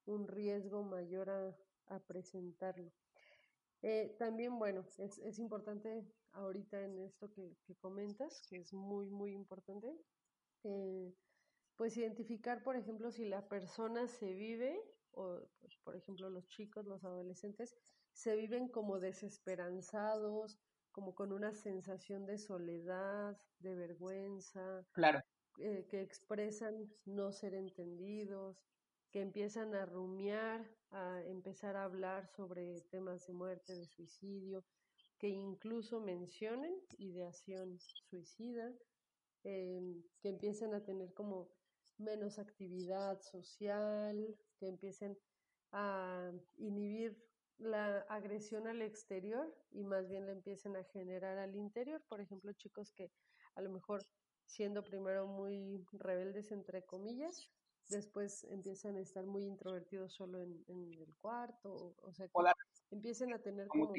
un 0.05 0.29
riesgo 0.29 0.83
mayor 0.83 1.31
a, 1.31 1.57
presentarlo. 2.07 2.93
Eh, 3.83 4.15
también, 4.19 4.59
bueno, 4.59 4.85
es, 4.99 5.19
es, 5.19 5.39
importante 5.39 6.07
ahorita 6.33 6.81
en 6.81 7.01
esto 7.01 7.31
que, 7.33 7.57
que, 7.65 7.75
comentas, 7.77 8.41
que 8.49 8.59
es 8.59 8.73
muy, 8.73 9.11
muy 9.11 9.33
importante, 9.33 9.93
eh, 10.63 11.13
pues 11.77 11.97
identificar, 11.97 12.63
por 12.63 12.77
ejemplo, 12.77 13.11
si 13.11 13.25
la 13.25 13.49
persona 13.49 14.07
se 14.07 14.33
vive, 14.35 14.81
o 15.13 15.41
pues, 15.61 15.77
por 15.85 15.97
ejemplo 15.97 16.31
los 16.31 16.47
chicos, 16.47 16.87
los 16.87 17.05
adolescentes, 17.05 17.75
se 18.13 18.37
viven 18.37 18.69
como 18.69 19.01
desesperanzados, 19.01 20.61
como 20.93 21.15
con 21.15 21.33
una 21.33 21.53
sensación 21.55 22.27
de 22.27 22.39
soledad, 22.39 23.37
de 23.59 23.75
vergüenza, 23.75 24.87
claro. 24.93 25.21
Eh, 25.59 25.87
que 25.91 26.01
expresan 26.01 26.91
no 27.05 27.33
ser 27.33 27.55
entendidos, 27.55 28.63
que 29.13 29.21
empiezan 29.21 29.75
a 29.75 29.85
rumiar, 29.85 30.67
a 30.91 31.23
empezar 31.27 31.77
a 31.77 31.85
hablar 31.85 32.27
sobre 32.29 32.81
temas 32.91 33.27
de 33.27 33.35
muerte, 33.35 33.75
de 33.75 33.87
suicidio, 33.87 34.65
que 35.19 35.29
incluso 35.29 36.01
mencionen 36.01 36.75
ideación 36.99 37.79
suicida, 37.79 38.73
em, 39.45 40.03
que 40.21 40.31
empiecen 40.31 40.75
a 40.75 40.83
tener 40.83 41.13
como 41.13 41.51
menos 41.99 42.39
actividad 42.39 43.21
social, 43.21 44.35
que 44.59 44.67
empiecen 44.67 45.19
a 45.73 46.33
inhibir 46.57 47.17
la 47.59 48.01
agresión 48.09 48.67
al 48.67 48.83
exterior 48.83 49.55
y 49.71 49.85
más 49.85 50.09
bien 50.09 50.27
la 50.27 50.33
empiecen 50.33 50.75
a 50.77 50.85
generar 50.85 51.39
al 51.39 51.55
interior. 51.55 52.03
Por 52.09 52.21
ejemplo, 52.21 52.53
chicos 52.55 52.91
que 52.93 53.13
a 53.55 53.61
lo 53.61 53.71
mejor 53.71 54.03
siendo 54.47 54.83
primero 54.83 55.27
muy 55.27 55.85
rebeldes 55.93 56.51
entre 56.51 56.85
comillas, 56.85 57.51
después 57.89 58.45
empiezan 58.45 58.97
a 58.97 59.01
estar 59.01 59.27
muy 59.27 59.45
introvertidos 59.45 60.13
solo 60.15 60.41
en, 60.41 60.65
el 60.69 61.15
cuarto, 61.21 61.95
o, 62.03 62.13
sea, 62.13 62.27
que 62.29 62.33
empiecen 62.91 63.33
a 63.33 63.39
tener 63.39 63.69
como 63.69 63.93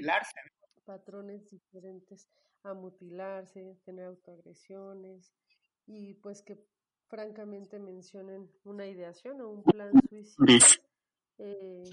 patrones 0.85 1.49
diferentes, 1.49 2.27
a 2.63 2.73
mutilarse, 2.73 3.77
tener 3.85 4.05
autoagresiones 4.05 5.33
y 5.85 6.15
pues 6.15 6.41
que 6.41 6.57
francamente 7.07 7.79
mencionen 7.79 8.49
una 8.63 8.87
ideación 8.87 9.41
o 9.41 9.49
un 9.49 9.63
plan 9.63 9.91
suicida 10.09 10.83
eh, 11.37 11.83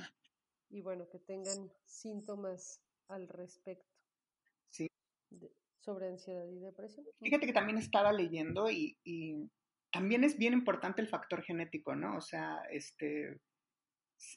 y 0.71 0.81
bueno, 0.83 1.09
que 1.09 1.19
tengan 1.19 1.71
síntomas 1.85 2.81
al 3.09 3.29
respecto. 3.29 3.87
Sí. 4.69 4.89
sobre 5.81 6.09
ansiedad 6.09 6.47
y 6.47 6.59
depresión. 6.59 7.07
Fíjate 7.21 7.47
que 7.47 7.53
también 7.53 7.79
estaba 7.79 8.13
leyendo 8.13 8.71
y, 8.71 8.97
y 9.03 9.51
también 9.93 10.25
es 10.25 10.39
bien 10.39 10.53
importante 10.53 11.01
el 11.01 11.09
factor 11.09 11.43
genético, 11.43 11.95
¿no? 11.95 12.17
O 12.17 12.21
sea, 12.21 12.63
este, 12.71 13.41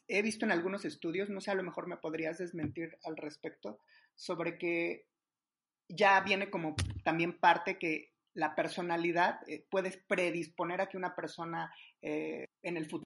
he 0.07 0.21
visto 0.21 0.45
en 0.45 0.51
algunos 0.51 0.85
estudios, 0.85 1.29
no 1.29 1.41
sé, 1.41 1.51
a 1.51 1.55
lo 1.55 1.63
mejor 1.63 1.87
me 1.87 1.97
podrías 1.97 2.37
desmentir 2.37 2.97
al 3.03 3.17
respecto, 3.17 3.79
sobre 4.15 4.57
que 4.57 5.07
ya 5.89 6.21
viene 6.21 6.49
como 6.49 6.75
también 7.03 7.39
parte 7.39 7.77
que 7.77 8.13
la 8.33 8.55
personalidad 8.55 9.47
eh, 9.47 9.65
puedes 9.69 9.97
predisponer 9.97 10.81
a 10.81 10.89
que 10.89 10.97
una 10.97 11.15
persona 11.15 11.73
eh, 12.01 12.47
en 12.63 12.77
el 12.77 12.89
futuro 12.89 13.05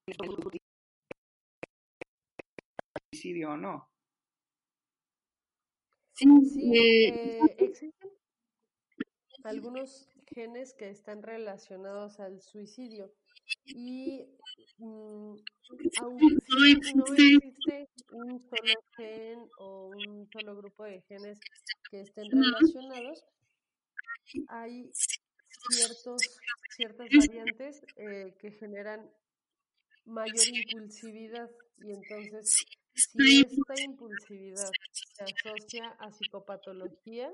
suicidio 3.13 3.51
o 3.51 3.57
no. 3.57 3.89
Sí, 6.13 6.25
sí 6.45 6.77
eh, 6.77 7.39
existen 7.57 7.93
algunos 9.43 10.09
genes 10.37 10.75
que 10.75 10.89
están 10.91 11.23
relacionados 11.23 12.19
al 12.19 12.39
suicidio. 12.41 13.11
Y 13.65 14.23
mm, 14.77 15.35
aunque 16.01 16.25
no 16.93 17.05
existe 17.05 17.89
un 18.11 18.39
solo 18.39 18.73
gen 18.95 19.39
o 19.57 19.87
un 19.87 20.29
solo 20.31 20.55
grupo 20.57 20.83
de 20.83 21.01
genes 21.07 21.39
que 21.89 22.01
estén 22.01 22.29
relacionados, 22.29 23.25
hay 24.49 24.91
ciertos, 25.71 26.21
ciertas 26.75 27.07
variantes 27.09 27.81
eh, 27.95 28.35
que 28.39 28.51
generan 28.51 29.09
mayor 30.05 30.47
impulsividad 30.47 31.49
y 31.79 31.91
entonces 31.93 32.63
si 32.93 33.41
esta 33.41 33.81
impulsividad 33.83 34.71
se 35.17 35.23
asocia 35.23 35.95
a 35.99 36.11
psicopatología, 36.11 37.31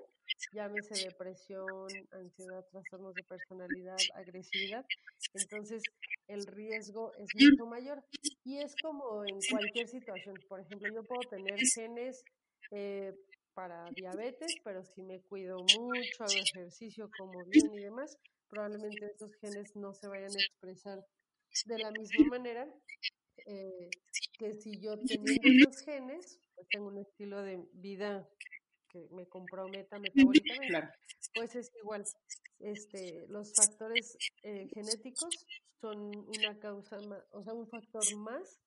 llámese 0.54 1.06
depresión, 1.06 1.88
ansiedad, 2.12 2.66
trastornos 2.72 3.14
de 3.14 3.24
personalidad, 3.24 3.98
agresividad, 4.16 4.86
entonces 5.34 5.84
el 6.28 6.46
riesgo 6.46 7.14
es 7.16 7.28
mucho 7.36 7.66
mayor. 7.66 8.04
Y 8.46 8.60
es 8.60 8.74
como 8.82 9.24
en 9.26 9.40
cualquier 9.50 9.88
situación. 9.88 10.36
Por 10.48 10.62
ejemplo, 10.62 10.90
yo 10.94 11.04
puedo 11.04 11.22
tener 11.30 11.60
genes 11.76 12.24
eh, 12.72 13.14
para 13.54 13.86
diabetes, 13.92 14.56
pero 14.64 14.84
si 14.84 15.04
me 15.04 15.22
cuido 15.22 15.58
mucho, 15.58 16.24
hago 16.24 16.34
ejercicio, 16.34 17.10
como 17.18 17.44
bien 17.46 17.74
y 17.74 17.80
demás, 17.80 18.18
probablemente 18.50 19.06
estos 19.06 19.36
genes 19.42 19.76
no 19.76 19.94
se 19.94 20.08
vayan 20.08 20.32
a 20.32 20.42
expresar 20.42 21.06
de 21.66 21.78
la 21.78 21.92
misma 21.92 22.26
manera 22.30 22.68
eh, 23.46 23.90
que 24.38 24.54
si 24.54 24.80
yo 24.80 24.98
teniendo 24.98 25.68
esos 25.70 25.84
genes, 25.84 26.40
tengo 26.70 26.88
un 26.88 26.98
estilo 26.98 27.42
de 27.42 27.64
vida 27.74 28.28
que 28.90 29.08
me 29.12 29.28
comprometa 29.28 30.00
metabólicamente, 30.42 30.90
pues 31.34 31.56
es 31.56 31.72
igual. 31.82 32.04
Este, 32.60 33.26
los 33.28 33.54
factores 33.54 34.18
eh, 34.44 34.68
genéticos 34.74 35.46
son 35.82 36.16
una 36.16 36.58
causa, 36.60 36.98
o 37.32 37.44
sea, 37.44 37.54
un 37.54 37.68
factor 37.68 38.04
más 38.18 38.62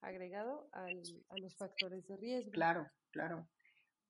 agregado 0.00 0.68
al, 0.72 1.02
a 1.28 1.36
los 1.38 1.56
factores 1.56 2.06
de 2.06 2.16
riesgo. 2.16 2.52
Claro, 2.52 2.90
claro. 3.10 3.48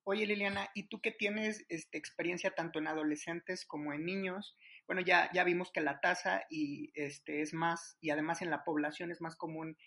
Oye, 0.05 0.25
Liliana, 0.25 0.69
¿y 0.73 0.87
tú 0.87 0.99
que 0.99 1.11
tienes 1.11 1.65
este, 1.69 1.97
experiencia 1.97 2.51
tanto 2.51 2.79
en 2.79 2.87
adolescentes 2.87 3.65
como 3.65 3.93
en 3.93 4.05
niños? 4.05 4.57
Bueno, 4.85 5.01
ya, 5.01 5.29
ya 5.33 5.45
vimos 5.45 5.71
que 5.71 5.79
la 5.79 6.01
tasa 6.01 6.45
y, 6.49 6.91
este, 6.93 7.41
es 7.41 7.53
más, 7.53 7.97
y 8.01 8.09
además 8.09 8.41
en 8.41 8.49
la 8.49 8.65
población 8.65 9.11
es 9.11 9.21
más 9.21 9.37
común, 9.37 9.77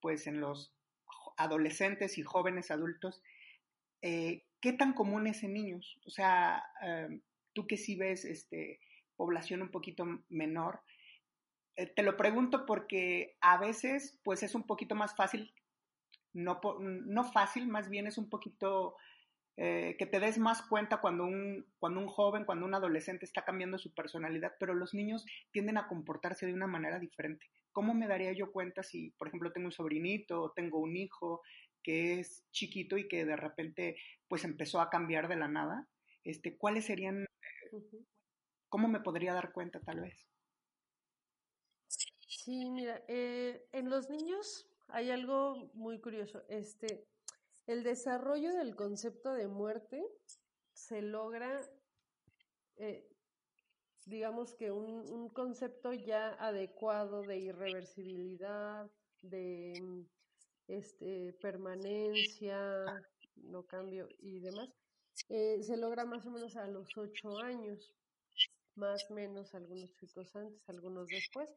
pues 0.00 0.26
en 0.26 0.40
los 0.40 0.74
adolescentes 1.36 2.18
y 2.18 2.22
jóvenes 2.22 2.70
adultos. 2.70 3.22
Eh, 4.02 4.44
¿Qué 4.60 4.72
tan 4.72 4.94
común 4.94 5.26
es 5.26 5.42
en 5.42 5.54
niños? 5.54 5.98
O 6.06 6.10
sea, 6.10 6.64
em, 6.80 7.20
tú 7.52 7.66
que 7.66 7.76
sí 7.76 7.96
ves 7.96 8.24
este, 8.24 8.80
población 9.16 9.62
un 9.62 9.70
poquito 9.70 10.04
menor, 10.28 10.80
eh, 11.76 11.86
te 11.86 12.02
lo 12.02 12.16
pregunto 12.16 12.64
porque 12.66 13.36
a 13.40 13.58
veces, 13.58 14.18
pues 14.24 14.42
es 14.42 14.54
un 14.54 14.64
poquito 14.64 14.94
más 14.94 15.14
fácil, 15.14 15.52
no, 16.32 16.60
no 16.80 17.24
fácil, 17.32 17.68
más 17.68 17.88
bien 17.88 18.06
es 18.06 18.18
un 18.18 18.28
poquito 18.28 18.96
eh, 19.58 19.96
que 19.98 20.04
te 20.04 20.20
des 20.20 20.38
más 20.38 20.60
cuenta 20.62 21.00
cuando 21.00 21.24
un, 21.24 21.66
cuando 21.78 22.00
un 22.00 22.08
joven, 22.08 22.44
cuando 22.44 22.66
un 22.66 22.74
adolescente 22.74 23.24
está 23.24 23.42
cambiando 23.42 23.78
su 23.78 23.94
personalidad, 23.94 24.52
pero 24.60 24.74
los 24.74 24.92
niños 24.92 25.24
tienden 25.50 25.78
a 25.78 25.88
comportarse 25.88 26.44
de 26.44 26.52
una 26.52 26.66
manera 26.66 26.98
diferente. 26.98 27.46
¿Cómo 27.72 27.94
me 27.94 28.06
daría 28.06 28.32
yo 28.32 28.52
cuenta 28.52 28.82
si, 28.82 29.12
por 29.12 29.28
ejemplo, 29.28 29.52
tengo 29.52 29.66
un 29.66 29.72
sobrinito 29.72 30.42
o 30.42 30.52
tengo 30.52 30.78
un 30.78 30.96
hijo 30.96 31.40
que 31.82 32.20
es 32.20 32.44
chiquito 32.50 32.98
y 32.98 33.08
que 33.08 33.24
de 33.24 33.36
repente 33.36 33.96
pues 34.28 34.44
empezó 34.44 34.80
a 34.80 34.90
cambiar 34.90 35.28
de 35.28 35.36
la 35.36 35.48
nada? 35.48 35.88
Este, 36.22 36.58
¿Cuáles 36.58 36.84
serían, 36.84 37.24
cómo 38.68 38.88
me 38.88 39.00
podría 39.00 39.32
dar 39.32 39.52
cuenta 39.52 39.80
tal 39.80 40.00
vez? 40.00 40.26
Sí, 42.26 42.70
mira, 42.70 43.02
eh, 43.08 43.66
en 43.72 43.88
los 43.88 44.10
niños 44.10 44.68
hay 44.88 45.10
algo 45.10 45.70
muy 45.74 46.00
curioso. 46.00 46.44
Este, 46.48 47.06
el 47.66 47.82
desarrollo 47.82 48.54
del 48.54 48.76
concepto 48.76 49.32
de 49.32 49.48
muerte 49.48 50.04
se 50.72 51.02
logra, 51.02 51.68
eh, 52.76 53.08
digamos 54.04 54.54
que 54.54 54.70
un, 54.70 55.28
concepto 55.30 55.92
ya 55.92 56.34
adecuado 56.34 57.22
de 57.22 57.38
irreversibilidad, 57.38 58.88
de 59.22 60.06
este, 60.68 61.32
permanencia, 61.40 62.84
no 63.36 63.64
cambio 63.64 64.08
y 64.20 64.40
demás, 64.40 64.70
eh, 65.28 65.62
se 65.62 65.76
logra 65.76 66.04
más 66.04 66.24
o 66.26 66.30
menos 66.30 66.56
a 66.56 66.68
los 66.68 66.96
ocho 66.96 67.38
años, 67.38 67.92
más 68.76 69.10
o 69.10 69.14
menos 69.14 69.54
algunos 69.54 69.92
chicos 69.96 70.34
antes, 70.36 70.68
algunos 70.68 71.08
después, 71.08 71.52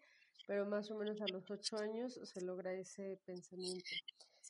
pero 0.47 0.65
más 0.65 0.89
o 0.89 0.95
menos 0.95 1.21
a 1.21 1.27
los 1.31 1.49
ocho 1.51 1.77
años 1.77 2.19
se 2.23 2.41
logra 2.41 2.73
ese 2.73 3.19
pensamiento. 3.25 3.91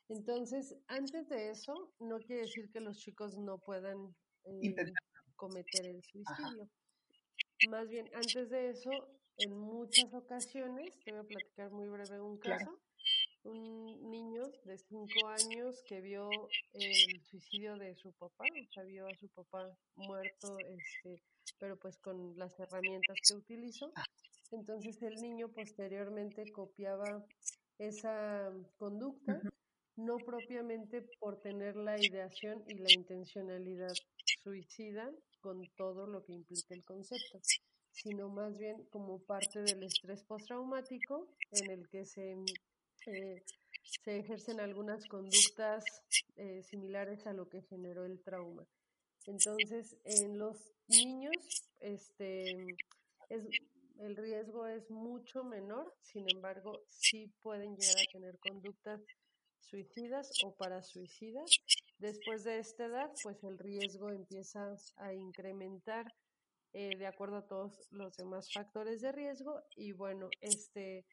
Entonces, 0.09 0.75
antes 0.87 1.29
de 1.29 1.51
eso, 1.51 1.93
no 1.99 2.17
quiere 2.19 2.41
decir 2.41 2.69
que 2.71 2.79
los 2.79 2.97
chicos 2.97 3.37
no 3.37 3.59
puedan 3.59 4.15
eh, 4.45 4.75
cometer 5.35 5.85
el 5.85 6.03
suicidio. 6.03 6.69
Más 7.69 7.87
bien, 7.87 8.09
antes 8.13 8.49
de 8.49 8.69
eso, 8.69 8.89
en 9.37 9.55
muchas 9.55 10.13
ocasiones, 10.13 10.93
te 11.03 11.11
voy 11.11 11.21
a 11.21 11.23
platicar 11.23 11.71
muy 11.71 11.87
breve 11.87 12.19
un 12.19 12.37
caso, 12.39 12.79
un 13.43 14.09
niño 14.09 14.43
de 14.65 14.77
cinco 14.77 15.27
años 15.27 15.81
que 15.85 16.01
vio 16.01 16.29
el 16.73 17.21
suicidio 17.23 17.77
de 17.77 17.95
su 17.95 18.11
papá, 18.13 18.45
o 18.45 18.73
sea, 18.73 18.83
vio 18.83 19.07
a 19.07 19.15
su 19.15 19.29
papá 19.29 19.77
muerto, 19.95 20.57
este, 20.59 21.21
pero 21.59 21.77
pues 21.77 21.97
con 21.97 22.37
las 22.37 22.59
herramientas 22.59 23.17
que 23.27 23.35
utilizó. 23.35 23.91
Entonces 24.51 25.01
el 25.03 25.15
niño 25.15 25.49
posteriormente 25.49 26.51
copiaba 26.51 27.23
esa 27.77 28.51
conducta, 28.77 29.41
no 30.05 30.17
propiamente 30.17 31.01
por 31.19 31.39
tener 31.39 31.75
la 31.75 31.97
ideación 31.99 32.63
y 32.67 32.75
la 32.75 32.91
intencionalidad 32.91 33.93
suicida 34.43 35.11
con 35.41 35.67
todo 35.75 36.07
lo 36.07 36.23
que 36.23 36.33
implica 36.33 36.73
el 36.73 36.83
concepto, 36.83 37.39
sino 37.91 38.29
más 38.29 38.57
bien 38.57 38.85
como 38.89 39.19
parte 39.19 39.61
del 39.61 39.83
estrés 39.83 40.23
postraumático 40.23 41.27
en 41.51 41.71
el 41.71 41.87
que 41.89 42.05
se 42.05 42.35
eh, 43.05 43.43
se 44.03 44.19
ejercen 44.19 44.59
algunas 44.59 45.05
conductas 45.07 45.83
eh, 46.35 46.61
similares 46.63 47.25
a 47.25 47.33
lo 47.33 47.49
que 47.49 47.61
generó 47.63 48.05
el 48.05 48.21
trauma. 48.21 48.65
Entonces, 49.25 49.95
en 50.05 50.37
los 50.37 50.73
niños, 50.87 51.35
este, 51.79 52.77
es, 53.29 53.43
el 53.99 54.15
riesgo 54.15 54.65
es 54.67 54.89
mucho 54.89 55.43
menor, 55.43 55.93
sin 56.01 56.29
embargo, 56.29 56.81
sí 56.87 57.31
pueden 57.41 57.75
llegar 57.75 57.97
a 57.97 58.11
tener 58.11 58.39
conductas 58.39 59.01
suicidas 59.59 60.31
o 60.43 60.55
para 60.55 60.81
suicidas. 60.83 61.49
Después 61.97 62.43
de 62.43 62.59
esta 62.59 62.85
edad, 62.85 63.11
pues 63.23 63.43
el 63.43 63.57
riesgo 63.57 64.09
empieza 64.09 64.75
a 64.97 65.13
incrementar 65.13 66.05
eh, 66.73 66.95
de 66.97 67.07
acuerdo 67.07 67.37
a 67.37 67.47
todos 67.47 67.87
los 67.91 68.15
demás 68.15 68.51
factores 68.53 69.01
de 69.01 69.11
riesgo 69.11 69.61
y 69.75 69.91
bueno, 69.91 70.29
este 70.39 71.05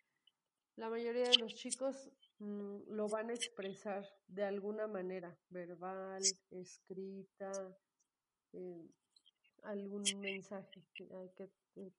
la 0.76 0.90
mayoría 0.90 1.30
de 1.30 1.38
los 1.38 1.54
chicos 1.54 2.11
mm, 2.38 2.80
lo 2.88 3.09
van 3.09 3.30
a 3.30 3.35
expresar 3.35 4.06
de 4.28 4.44
alguna 4.44 4.87
manera, 4.87 5.35
verbal, 5.48 6.22
escrita, 6.50 7.50
eh, 8.52 8.87
algún 9.62 10.02
mensaje. 10.20 10.85
Hay 11.18 11.30
que 11.35 11.50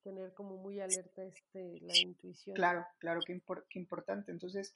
tener 0.03 0.33
como 0.33 0.57
muy 0.57 0.79
alerta 0.79 1.23
este, 1.23 1.79
la 1.81 1.97
intuición. 1.97 2.55
Claro, 2.55 2.86
claro, 2.99 3.19
qué 3.25 3.79
importante. 3.79 4.31
Entonces, 4.31 4.75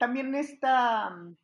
también 0.00 0.34
esta, 0.34 1.10
mm, 1.10 1.36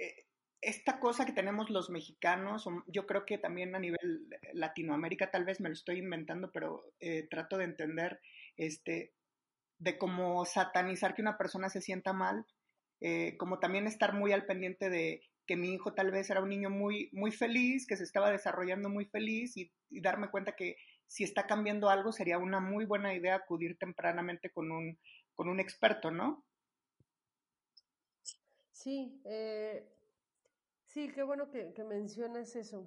eh, 0.00 0.26
esta 0.60 1.00
cosa 1.00 1.24
que 1.24 1.32
tenemos 1.32 1.70
los 1.70 1.88
mexicanos, 1.88 2.68
yo 2.86 3.06
creo 3.06 3.24
que 3.24 3.38
también 3.38 3.74
a 3.74 3.78
nivel 3.78 4.28
Latinoamérica, 4.52 5.30
tal 5.30 5.46
vez 5.46 5.60
me 5.60 5.70
lo 5.70 5.74
estoy 5.74 5.98
inventando, 5.98 6.52
pero 6.52 6.92
trato 7.30 7.56
de 7.56 7.64
entender, 7.64 8.20
este, 8.58 9.14
de 9.78 9.98
cómo 9.98 10.44
satanizar 10.44 11.14
que 11.14 11.22
una 11.22 11.38
persona 11.38 11.68
se 11.68 11.80
sienta 11.80 12.12
mal, 12.12 12.46
eh, 13.00 13.36
como 13.36 13.58
también 13.58 13.86
estar 13.86 14.14
muy 14.14 14.32
al 14.32 14.46
pendiente 14.46 14.88
de 14.88 15.22
que 15.46 15.56
mi 15.56 15.72
hijo 15.72 15.92
tal 15.94 16.10
vez 16.10 16.30
era 16.30 16.42
un 16.42 16.48
niño 16.48 16.70
muy, 16.70 17.10
muy 17.12 17.30
feliz, 17.30 17.86
que 17.86 17.96
se 17.96 18.04
estaba 18.04 18.30
desarrollando 18.30 18.88
muy 18.88 19.04
feliz 19.04 19.56
y, 19.56 19.72
darme 19.88 20.28
cuenta 20.28 20.56
que 20.56 20.76
si 21.06 21.22
está 21.22 21.46
cambiando 21.46 21.88
algo 21.88 22.10
sería 22.10 22.38
una 22.38 22.58
muy 22.58 22.84
buena 22.84 23.14
idea 23.14 23.36
acudir 23.36 23.78
tempranamente 23.78 24.50
con 24.50 24.72
un, 24.72 24.98
con 25.34 25.48
un 25.48 25.60
experto, 25.60 26.10
¿no? 26.10 26.44
Sí, 28.86 29.20
eh, 29.24 29.84
sí, 30.84 31.10
qué 31.12 31.24
bueno 31.24 31.50
que, 31.50 31.74
mencionas 31.82 32.54
eso. 32.54 32.86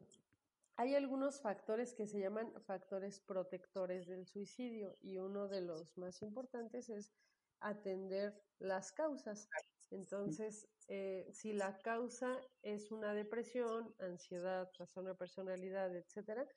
Hay 0.77 0.95
algunos 0.95 1.41
factores 1.41 1.93
que 1.93 2.07
se 2.07 2.21
llaman 2.21 2.53
factores 2.65 3.19
protectores 3.19 4.07
del 4.07 4.25
suicidio 4.25 4.95
y 5.01 5.17
uno 5.17 5.49
de 5.49 5.59
los 5.59 5.97
más 5.97 6.21
importantes 6.21 6.87
es 6.87 7.11
atender 7.59 8.33
las 8.59 8.93
causas. 8.93 9.49
Entonces, 9.91 10.69
eh, 10.87 11.27
si 11.33 11.51
la 11.51 11.77
causa 11.79 12.39
es 12.61 12.93
una 12.93 13.13
depresión, 13.13 13.93
ansiedad, 13.99 14.71
trastorno 14.71 15.09
de 15.09 15.15
personalidad, 15.15 15.93
etcétera, 15.93 16.47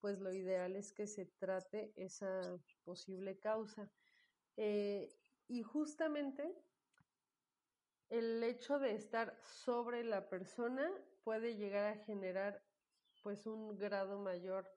pues 0.00 0.20
lo 0.20 0.32
ideal 0.32 0.74
es 0.74 0.94
que 0.94 1.06
se 1.06 1.26
trate 1.26 1.92
esa 1.96 2.40
posible 2.82 3.38
causa. 3.38 3.90
Eh, 4.56 5.14
y 5.48 5.62
justamente 5.62 6.50
el 8.08 8.42
hecho 8.42 8.78
de 8.78 8.94
estar 8.94 9.38
sobre 9.42 10.04
la 10.04 10.28
persona 10.28 10.90
puede 11.24 11.56
llegar 11.56 11.86
a 11.86 12.04
generar 12.04 12.62
pues 13.22 13.46
un 13.46 13.76
grado 13.76 14.20
mayor 14.20 14.68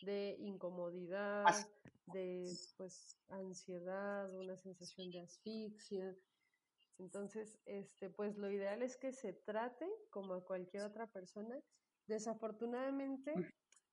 de 0.00 0.36
incomodidad, 0.40 1.44
de 2.06 2.50
pues 2.76 3.18
ansiedad, 3.28 4.32
una 4.34 4.56
sensación 4.56 5.10
de 5.10 5.20
asfixia. 5.20 6.16
Entonces, 6.98 7.58
este, 7.66 8.10
pues 8.10 8.36
lo 8.36 8.50
ideal 8.50 8.82
es 8.82 8.96
que 8.96 9.12
se 9.12 9.32
trate 9.32 9.86
como 10.10 10.34
a 10.34 10.44
cualquier 10.44 10.84
otra 10.84 11.06
persona. 11.06 11.60
Desafortunadamente, 12.06 13.34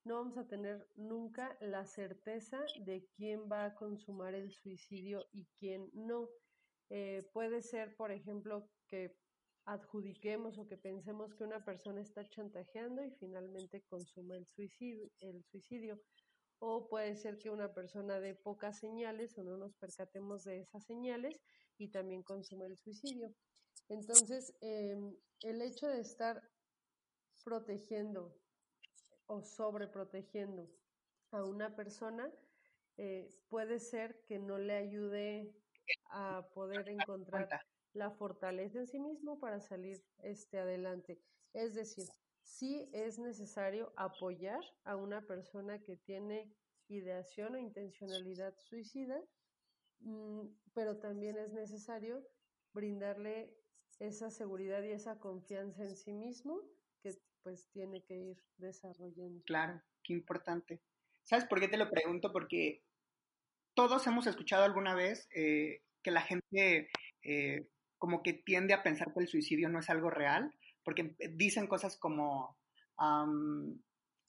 no 0.05 0.15
vamos 0.15 0.37
a 0.37 0.47
tener 0.47 0.87
nunca 0.95 1.57
la 1.59 1.85
certeza 1.85 2.59
de 2.85 3.07
quién 3.15 3.51
va 3.51 3.65
a 3.65 3.75
consumar 3.75 4.33
el 4.33 4.51
suicidio 4.51 5.27
y 5.33 5.45
quién 5.59 5.89
no. 5.93 6.29
Eh, 6.89 7.29
puede 7.33 7.61
ser, 7.61 7.95
por 7.95 8.11
ejemplo, 8.11 8.69
que 8.87 9.15
adjudiquemos 9.65 10.59
o 10.59 10.67
que 10.67 10.77
pensemos 10.77 11.33
que 11.33 11.43
una 11.43 11.63
persona 11.65 12.01
está 12.01 12.27
chantajeando 12.29 13.03
y 13.03 13.11
finalmente 13.11 13.81
consuma 13.89 14.35
el 14.35 14.45
suicidio, 14.45 15.09
el 15.19 15.43
suicidio. 15.43 15.99
O 16.59 16.87
puede 16.87 17.15
ser 17.15 17.37
que 17.37 17.49
una 17.49 17.73
persona 17.73 18.19
dé 18.19 18.35
pocas 18.35 18.79
señales 18.79 19.37
o 19.37 19.43
no 19.43 19.57
nos 19.57 19.75
percatemos 19.75 20.43
de 20.43 20.61
esas 20.61 20.85
señales 20.85 21.41
y 21.77 21.89
también 21.89 22.23
consuma 22.23 22.65
el 22.67 22.77
suicidio. 22.77 23.33
Entonces, 23.89 24.55
em, 24.61 25.15
el 25.41 25.61
hecho 25.61 25.87
de 25.87 25.99
estar 25.99 26.41
protegiendo 27.43 28.35
o 29.27 29.41
sobreprotegiendo 29.43 30.69
a 31.31 31.43
una 31.43 31.75
persona 31.75 32.31
eh, 32.97 33.29
puede 33.49 33.79
ser 33.79 34.23
que 34.25 34.39
no 34.39 34.57
le 34.57 34.75
ayude 34.75 35.53
a 36.15 36.47
poder 36.53 36.87
encontrar 36.87 37.49
la 37.93 38.09
fortaleza 38.09 38.79
en 38.79 38.87
sí 38.87 38.99
mismo 38.99 39.37
para 39.37 39.59
salir 39.59 40.01
este, 40.19 40.57
adelante. 40.57 41.19
Es 41.53 41.75
decir, 41.75 42.05
sí 42.41 42.89
es 42.93 43.19
necesario 43.19 43.91
apoyar 43.97 44.61
a 44.85 44.95
una 44.95 45.21
persona 45.27 45.83
que 45.83 45.97
tiene 45.97 46.49
ideación 46.87 47.55
o 47.55 47.57
intencionalidad 47.57 48.55
suicida, 48.59 49.19
mm, 49.99 50.47
pero 50.73 50.97
también 50.99 51.37
es 51.37 51.51
necesario 51.51 52.25
brindarle 52.73 53.53
esa 53.99 54.29
seguridad 54.29 54.83
y 54.83 54.91
esa 54.91 55.19
confianza 55.19 55.83
en 55.83 55.97
sí 55.97 56.13
mismo 56.13 56.61
que 57.01 57.13
pues 57.43 57.69
tiene 57.71 58.03
que 58.03 58.15
ir 58.15 58.43
desarrollando. 58.57 59.43
Claro, 59.43 59.81
qué 60.01 60.13
importante. 60.13 60.81
¿Sabes 61.23 61.45
por 61.45 61.59
qué 61.59 61.67
te 61.67 61.77
lo 61.77 61.89
pregunto? 61.89 62.31
Porque 62.31 62.83
todos 63.73 64.07
hemos 64.07 64.27
escuchado 64.27 64.63
alguna 64.63 64.95
vez 64.95 65.27
eh, 65.35 65.81
que 66.05 66.11
la 66.11 66.21
gente 66.21 66.87
eh, 67.23 67.67
como 67.97 68.21
que 68.21 68.33
tiende 68.33 68.75
a 68.75 68.83
pensar 68.83 69.11
que 69.11 69.21
el 69.21 69.27
suicidio 69.27 69.69
no 69.69 69.79
es 69.79 69.89
algo 69.89 70.11
real, 70.11 70.53
porque 70.83 71.15
dicen 71.31 71.65
cosas 71.65 71.97
como, 71.97 72.55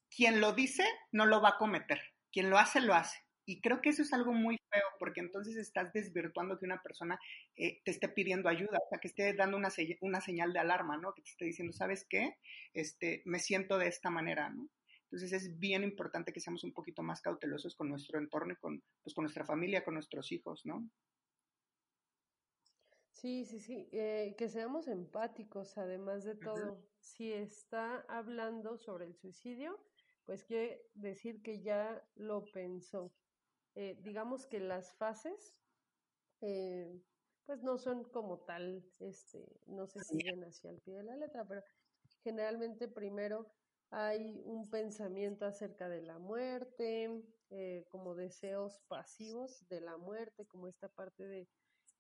quien 0.08 0.40
lo 0.40 0.54
dice 0.54 0.84
no 1.12 1.26
lo 1.26 1.42
va 1.42 1.50
a 1.50 1.58
cometer, 1.58 2.00
quien 2.32 2.48
lo 2.48 2.56
hace, 2.56 2.80
lo 2.80 2.94
hace. 2.94 3.18
Y 3.44 3.60
creo 3.60 3.82
que 3.82 3.90
eso 3.90 4.00
es 4.00 4.14
algo 4.14 4.32
muy 4.32 4.56
feo, 4.70 4.86
porque 4.98 5.20
entonces 5.20 5.56
estás 5.56 5.92
desvirtuando 5.92 6.58
que 6.58 6.64
una 6.64 6.82
persona 6.82 7.18
eh, 7.54 7.82
te 7.84 7.90
esté 7.90 8.08
pidiendo 8.08 8.48
ayuda, 8.48 8.78
o 8.78 8.88
sea, 8.88 8.98
que 8.98 9.08
esté 9.08 9.34
dando 9.34 9.58
una, 9.58 9.68
una 10.00 10.20
señal 10.22 10.54
de 10.54 10.58
alarma, 10.60 10.96
¿no? 10.96 11.12
Que 11.12 11.22
te 11.22 11.30
esté 11.30 11.44
diciendo, 11.44 11.74
¿sabes 11.74 12.06
qué? 12.08 12.38
Este, 12.72 13.22
me 13.26 13.38
siento 13.38 13.76
de 13.76 13.88
esta 13.88 14.08
manera, 14.08 14.48
¿no? 14.48 14.68
Entonces 15.10 15.32
es 15.34 15.58
bien 15.58 15.84
importante 15.84 16.32
que 16.32 16.40
seamos 16.40 16.64
un 16.64 16.72
poquito 16.72 17.02
más 17.02 17.20
cautelosos 17.20 17.76
con 17.76 17.90
nuestro 17.90 18.18
entorno 18.18 18.54
y 18.54 18.56
con, 18.56 18.82
pues, 19.02 19.14
con 19.14 19.24
nuestra 19.24 19.44
familia, 19.44 19.84
con 19.84 19.94
nuestros 19.94 20.32
hijos, 20.32 20.62
¿no? 20.64 20.88
Sí, 23.16 23.46
sí, 23.46 23.60
sí, 23.60 23.88
eh, 23.92 24.34
que 24.36 24.50
seamos 24.50 24.88
empáticos, 24.88 25.78
además 25.78 26.24
de 26.24 26.34
todo. 26.34 26.86
Si 26.98 27.32
está 27.32 28.04
hablando 28.10 28.76
sobre 28.76 29.06
el 29.06 29.14
suicidio, 29.14 29.80
pues 30.26 30.44
quiere 30.44 30.82
decir 30.92 31.40
que 31.42 31.62
ya 31.62 32.06
lo 32.16 32.44
pensó. 32.52 33.14
Eh, 33.74 33.96
digamos 34.02 34.46
que 34.46 34.60
las 34.60 34.92
fases, 34.98 35.56
eh, 36.42 37.00
pues 37.46 37.62
no 37.62 37.78
son 37.78 38.04
como 38.04 38.44
tal, 38.44 38.84
este, 39.00 39.62
no 39.64 39.86
se 39.86 40.00
siguen 40.04 40.44
hacia 40.44 40.70
el 40.72 40.82
pie 40.82 40.98
de 40.98 41.04
la 41.04 41.16
letra, 41.16 41.46
pero 41.48 41.62
generalmente 42.22 42.86
primero 42.86 43.46
hay 43.88 44.42
un 44.44 44.68
pensamiento 44.68 45.46
acerca 45.46 45.88
de 45.88 46.02
la 46.02 46.18
muerte, 46.18 47.08
eh, 47.48 47.86
como 47.88 48.14
deseos 48.14 48.82
pasivos 48.88 49.66
de 49.70 49.80
la 49.80 49.96
muerte, 49.96 50.44
como 50.44 50.68
esta 50.68 50.90
parte 50.90 51.26
de 51.26 51.48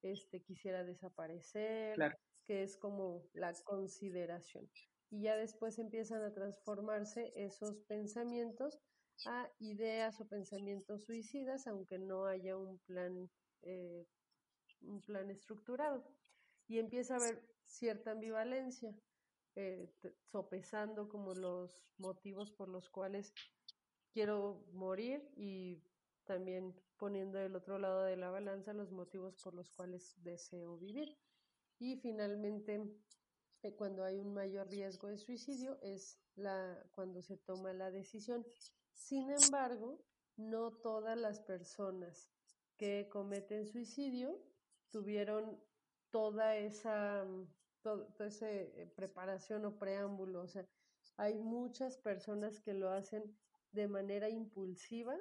este 0.02 0.42
quisiera 0.42 0.84
desaparecer, 0.84 1.96
que 2.44 2.62
es 2.62 2.76
como 2.76 3.28
la 3.32 3.52
consideración. 3.64 4.70
Y 5.10 5.22
ya 5.22 5.36
después 5.36 5.78
empiezan 5.78 6.22
a 6.22 6.32
transformarse 6.32 7.32
esos 7.36 7.78
pensamientos 7.88 8.78
a 9.24 9.48
ideas 9.58 10.20
o 10.20 10.28
pensamientos 10.28 11.04
suicidas, 11.04 11.66
aunque 11.66 11.98
no 11.98 12.26
haya 12.26 12.56
un 12.56 12.78
plan, 12.80 13.30
eh, 13.62 14.06
un 14.82 15.00
plan 15.02 15.30
estructurado. 15.30 16.04
Y 16.68 16.78
empieza 16.78 17.14
a 17.14 17.18
haber 17.18 17.42
cierta 17.64 18.10
ambivalencia, 18.10 18.94
eh, 19.54 19.88
sopesando 20.24 21.08
como 21.08 21.34
los 21.34 21.82
motivos 21.98 22.50
por 22.50 22.68
los 22.68 22.90
cuales 22.90 23.32
quiero 24.12 24.64
morir 24.72 25.22
y 25.36 25.82
también 26.26 26.74
poniendo 26.98 27.38
del 27.38 27.56
otro 27.56 27.78
lado 27.78 28.02
de 28.02 28.16
la 28.16 28.30
balanza 28.30 28.72
los 28.72 28.92
motivos 28.92 29.36
por 29.42 29.54
los 29.54 29.70
cuales 29.70 30.14
deseo 30.22 30.76
vivir. 30.76 31.16
Y 31.78 31.96
finalmente, 31.96 32.82
eh, 33.62 33.74
cuando 33.74 34.04
hay 34.04 34.18
un 34.18 34.34
mayor 34.34 34.68
riesgo 34.68 35.08
de 35.08 35.18
suicidio 35.18 35.78
es 35.82 36.18
la, 36.34 36.78
cuando 36.92 37.22
se 37.22 37.36
toma 37.36 37.72
la 37.72 37.90
decisión. 37.90 38.46
Sin 38.92 39.30
embargo, 39.30 40.00
no 40.36 40.72
todas 40.72 41.18
las 41.18 41.40
personas 41.40 42.30
que 42.76 43.08
cometen 43.08 43.66
suicidio 43.66 44.38
tuvieron 44.90 45.60
toda 46.10 46.56
esa, 46.56 47.26
toda 47.82 48.26
esa 48.26 48.50
eh, 48.50 48.92
preparación 48.94 49.64
o 49.64 49.78
preámbulo. 49.78 50.42
O 50.42 50.48
sea, 50.48 50.66
hay 51.16 51.38
muchas 51.38 51.96
personas 51.98 52.60
que 52.60 52.74
lo 52.74 52.90
hacen 52.90 53.36
de 53.72 53.88
manera 53.88 54.28
impulsiva, 54.28 55.16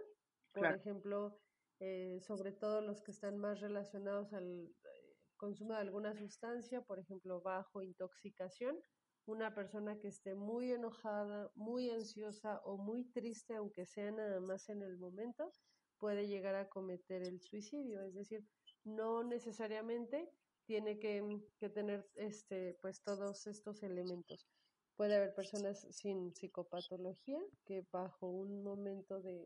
por 0.55 0.73
ejemplo, 0.73 1.37
eh, 1.79 2.19
sobre 2.21 2.53
todo 2.53 2.81
los 2.81 3.01
que 3.01 3.11
están 3.11 3.37
más 3.37 3.59
relacionados 3.59 4.33
al 4.33 4.45
eh, 4.45 5.17
consumo 5.35 5.73
de 5.73 5.79
alguna 5.79 6.15
sustancia, 6.15 6.81
por 6.81 6.99
ejemplo, 6.99 7.41
bajo 7.41 7.81
intoxicación, 7.81 8.77
una 9.25 9.53
persona 9.53 9.97
que 9.99 10.07
esté 10.07 10.35
muy 10.35 10.71
enojada, 10.71 11.51
muy 11.55 11.89
ansiosa 11.89 12.61
o 12.63 12.77
muy 12.77 13.11
triste, 13.11 13.55
aunque 13.55 13.85
sea 13.85 14.11
nada 14.11 14.39
más 14.39 14.69
en 14.69 14.83
el 14.83 14.97
momento, 14.97 15.51
puede 15.97 16.27
llegar 16.27 16.55
a 16.55 16.69
cometer 16.69 17.23
el 17.23 17.41
suicidio. 17.41 18.03
Es 18.03 18.13
decir, 18.13 18.45
no 18.83 19.23
necesariamente 19.23 20.29
tiene 20.65 20.99
que, 20.99 21.21
que 21.59 21.69
tener 21.69 22.07
este, 22.15 22.77
pues 22.81 23.01
todos 23.03 23.47
estos 23.47 23.83
elementos. 23.83 24.47
Puede 24.95 25.15
haber 25.15 25.35
personas 25.35 25.85
sin 25.91 26.33
psicopatología 26.33 27.39
que 27.65 27.85
bajo 27.91 28.27
un 28.27 28.63
momento 28.63 29.21
de, 29.21 29.45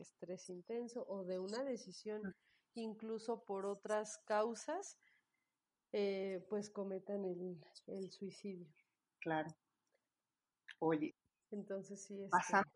estrés 0.00 0.50
intenso 0.50 1.06
o 1.08 1.24
de 1.24 1.38
una 1.38 1.64
decisión 1.64 2.22
incluso 2.74 3.44
por 3.44 3.66
otras 3.66 4.18
causas, 4.26 4.98
eh, 5.92 6.44
pues 6.50 6.70
cometan 6.70 7.24
el, 7.24 8.10
suicidio. 8.10 8.66
Claro. 9.20 9.48
Oye. 10.80 11.14
Entonces 11.50 12.02
sí. 12.02 12.14
es. 12.14 12.24
Este, 12.24 12.30
pasando 12.30 12.70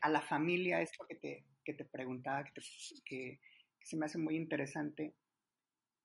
a, 0.00 0.08
la 0.08 0.22
familia, 0.22 0.80
esto 0.80 1.04
que 1.06 1.16
te, 1.16 1.44
que 1.64 1.74
te 1.74 1.84
preguntaba, 1.84 2.44
que, 2.44 2.62
que 3.04 3.86
se 3.86 3.96
me 3.96 4.06
hace 4.06 4.16
muy 4.16 4.36
interesante. 4.36 5.14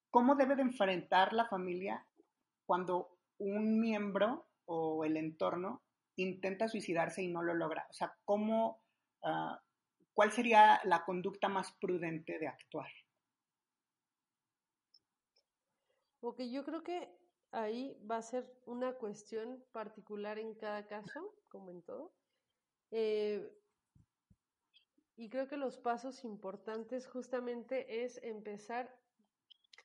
¿Cómo 0.09 0.35
debe 0.35 0.55
de 0.55 0.63
enfrentar 0.63 1.31
la 1.31 1.47
familia 1.47 2.05
cuando 2.65 3.17
un 3.37 3.79
miembro 3.79 4.47
o 4.73 5.05
el 5.05 5.17
entorno 5.17 5.83
intenta 6.15 6.67
suicidarse 6.67 7.21
y 7.21 7.27
no 7.27 7.41
lo 7.41 7.53
logra? 7.53 7.87
O 7.89 7.93
sea, 7.93 8.15
¿cómo, 8.25 8.81
ah, 9.23 9.61
¿cuál 10.13 10.31
sería 10.31 10.81
la 10.83 11.03
conducta 11.05 11.49
más 11.49 11.71
prudente 11.79 12.39
de 12.39 12.47
actuar? 12.47 12.89
Ok, 16.21 16.41
yo 16.43 16.63
creo 16.63 16.83
que 16.83 17.09
ahí 17.51 17.97
va 18.09 18.17
a 18.17 18.21
ser 18.21 18.49
una 18.65 18.93
cuestión 18.93 19.63
particular 19.71 20.39
en 20.39 20.55
cada 20.55 20.87
caso, 20.87 21.35
como 21.49 21.71
en 21.71 21.81
todo. 21.81 22.13
Eh, 22.91 23.51
y 25.15 25.29
creo 25.29 25.47
que 25.47 25.57
los 25.57 25.77
pasos 25.77 26.23
importantes 26.23 27.07
justamente 27.07 28.03
es 28.03 28.21
empezar 28.23 28.97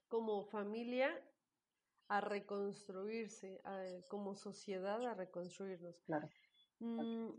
como 0.08 0.44
familia 0.44 1.10
a 2.08 2.20
reconstruirse, 2.20 3.60
como 4.08 4.34
sociedad 4.34 5.04
a 5.06 5.14
reconstruirnos. 5.14 6.00
Claro. 6.06 6.28
Mm, 6.80 7.30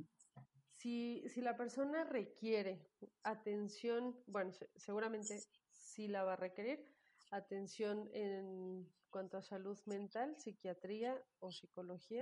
si, 0.77 1.23
si, 1.27 1.41
la 1.41 1.57
persona 1.57 2.03
requiere 2.03 2.87
atención, 3.23 4.15
bueno, 4.27 4.51
seguramente 4.75 5.39
sí 5.69 6.07
la 6.07 6.23
va 6.23 6.33
a 6.33 6.37
requerir, 6.37 6.85
atención 7.31 8.09
en 8.13 8.87
cuanto 9.09 9.37
a 9.37 9.41
salud 9.41 9.79
mental, 9.85 10.35
psiquiatría 10.37 11.19
o 11.39 11.51
psicología, 11.51 12.21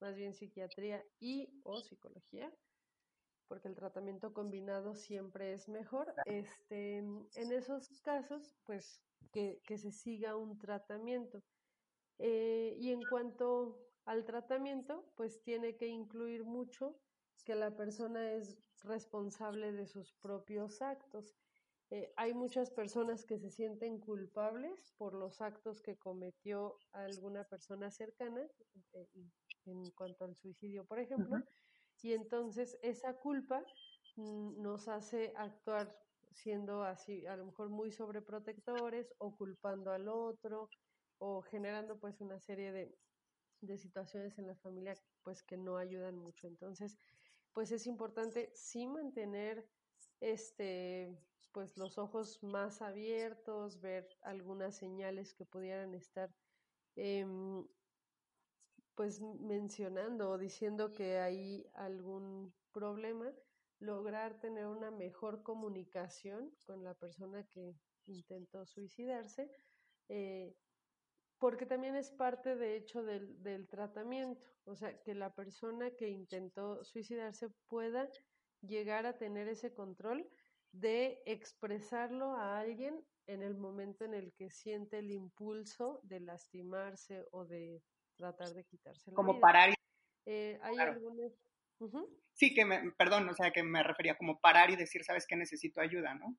más 0.00 0.14
bien 0.14 0.34
psiquiatría 0.34 1.02
y 1.18 1.60
o 1.64 1.80
psicología, 1.80 2.52
porque 3.48 3.68
el 3.68 3.74
tratamiento 3.74 4.34
combinado 4.34 4.94
siempre 4.94 5.54
es 5.54 5.68
mejor. 5.68 6.14
Este, 6.26 6.98
en 6.98 7.52
esos 7.52 7.88
casos, 8.02 8.54
pues 8.64 9.00
que, 9.32 9.62
que 9.64 9.78
se 9.78 9.90
siga 9.90 10.36
un 10.36 10.58
tratamiento. 10.58 11.42
Eh, 12.18 12.76
y 12.80 12.90
en 12.90 13.00
cuanto 13.02 13.78
al 14.04 14.24
tratamiento, 14.24 15.12
pues 15.16 15.42
tiene 15.42 15.76
que 15.76 15.86
incluir 15.86 16.44
mucho 16.44 17.00
que 17.44 17.54
la 17.54 17.76
persona 17.76 18.32
es 18.32 18.58
responsable 18.82 19.72
de 19.72 19.86
sus 19.86 20.14
propios 20.14 20.82
actos. 20.82 21.36
Eh, 21.90 22.12
hay 22.16 22.34
muchas 22.34 22.70
personas 22.70 23.24
que 23.24 23.38
se 23.38 23.50
sienten 23.50 24.00
culpables 24.00 24.92
por 24.98 25.14
los 25.14 25.40
actos 25.40 25.80
que 25.80 25.96
cometió 25.96 26.76
alguna 26.92 27.44
persona 27.44 27.90
cercana, 27.90 28.46
eh, 28.92 29.08
en 29.64 29.90
cuanto 29.92 30.24
al 30.24 30.36
suicidio, 30.36 30.84
por 30.86 30.98
ejemplo, 30.98 31.38
y 32.02 32.12
entonces 32.12 32.78
esa 32.82 33.14
culpa 33.14 33.62
mm, 34.16 34.60
nos 34.62 34.88
hace 34.88 35.32
actuar 35.36 35.96
siendo 36.30 36.82
así, 36.82 37.26
a 37.26 37.36
lo 37.36 37.46
mejor 37.46 37.70
muy 37.70 37.90
sobreprotectores 37.90 39.14
o 39.18 39.34
culpando 39.36 39.90
al 39.90 40.08
otro 40.08 40.68
o 41.18 41.42
generando 41.42 41.98
pues 41.98 42.20
una 42.20 42.40
serie 42.40 42.72
de, 42.72 42.98
de 43.60 43.78
situaciones 43.78 44.38
en 44.38 44.46
la 44.46 44.56
familia 44.56 44.94
pues 45.22 45.42
que 45.42 45.56
no 45.56 45.76
ayudan 45.76 46.16
mucho. 46.16 46.46
Entonces, 46.46 46.98
pues 47.52 47.72
es 47.72 47.86
importante 47.86 48.50
sí 48.54 48.86
mantener 48.86 49.68
este 50.20 51.18
pues 51.52 51.76
los 51.76 51.98
ojos 51.98 52.42
más 52.42 52.82
abiertos, 52.82 53.80
ver 53.80 54.06
algunas 54.22 54.76
señales 54.76 55.34
que 55.34 55.44
pudieran 55.46 55.94
estar 55.94 56.30
em, 56.96 57.66
pues 58.94 59.20
mencionando 59.20 60.30
o 60.30 60.38
diciendo 60.38 60.92
que 60.92 61.18
hay 61.18 61.64
algún 61.74 62.54
problema, 62.72 63.32
lograr 63.78 64.40
tener 64.40 64.66
una 64.66 64.90
mejor 64.90 65.42
comunicación 65.42 66.56
con 66.66 66.82
la 66.82 66.94
persona 66.94 67.44
que 67.44 67.76
intentó 68.06 68.66
suicidarse, 68.66 69.50
eh, 70.08 70.56
porque 71.38 71.66
también 71.66 71.96
es 71.96 72.10
parte 72.10 72.56
de 72.56 72.76
hecho 72.76 73.02
del, 73.02 73.42
del, 73.42 73.68
tratamiento, 73.68 74.40
o 74.64 74.74
sea, 74.74 75.00
que 75.02 75.14
la 75.14 75.34
persona 75.34 75.90
que 75.92 76.08
intentó 76.08 76.84
suicidarse 76.84 77.48
pueda 77.68 78.08
llegar 78.60 79.06
a 79.06 79.16
tener 79.16 79.48
ese 79.48 79.72
control 79.72 80.28
de 80.72 81.22
expresarlo 81.26 82.32
a 82.36 82.58
alguien 82.58 83.04
en 83.26 83.42
el 83.42 83.56
momento 83.56 84.04
en 84.04 84.14
el 84.14 84.32
que 84.32 84.50
siente 84.50 84.98
el 84.98 85.10
impulso 85.10 86.00
de 86.02 86.20
lastimarse 86.20 87.24
o 87.30 87.44
de 87.44 87.82
tratar 88.16 88.48
de 88.48 88.64
quitarse 88.64 89.10
la 89.10 89.14
Como 89.14 89.38
parar 89.38 89.70
y... 89.70 89.74
Eh, 90.26 90.58
hay 90.62 90.76
algunos... 90.78 91.32
Sí, 92.32 92.54
que 92.54 92.64
me, 92.64 92.90
perdón, 92.92 93.28
o 93.28 93.34
sea, 93.34 93.52
que 93.52 93.62
me 93.62 93.82
refería 93.82 94.16
como 94.16 94.40
parar 94.40 94.70
y 94.70 94.76
decir, 94.76 95.04
sabes 95.04 95.26
que 95.26 95.36
necesito 95.36 95.80
ayuda, 95.80 96.14
¿no? 96.14 96.36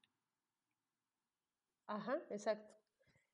Ajá, 1.87 2.21
exacto. 2.29 2.78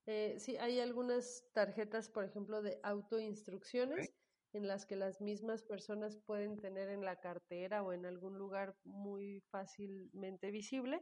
Eh, 0.08 0.36
sí, 0.40 0.56
hay 0.58 0.80
algunas 0.80 1.46
tarjetas, 1.54 2.10
por 2.10 2.26
ejemplo, 2.26 2.62
de 2.62 2.80
autoinstrucciones 2.84 4.14
en 4.54 4.68
las 4.68 4.86
que 4.86 4.96
las 4.96 5.20
mismas 5.20 5.64
personas 5.64 6.18
pueden 6.18 6.58
tener 6.60 6.90
en 6.90 7.04
la 7.04 7.20
cartera 7.20 7.84
o 7.84 7.92
en 7.92 8.06
algún 8.06 8.38
lugar 8.38 8.78
muy 8.84 9.42
fácilmente 9.50 10.52
visible, 10.52 11.02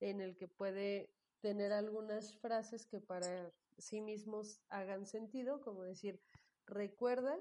en 0.00 0.20
el 0.20 0.36
que 0.36 0.48
puede 0.48 1.12
tener 1.40 1.72
algunas 1.72 2.36
frases 2.38 2.86
que 2.86 3.00
para 3.00 3.52
sí 3.76 4.00
mismos 4.00 4.60
hagan 4.68 5.06
sentido, 5.06 5.60
como 5.60 5.84
decir, 5.84 6.20
recuerda 6.66 7.38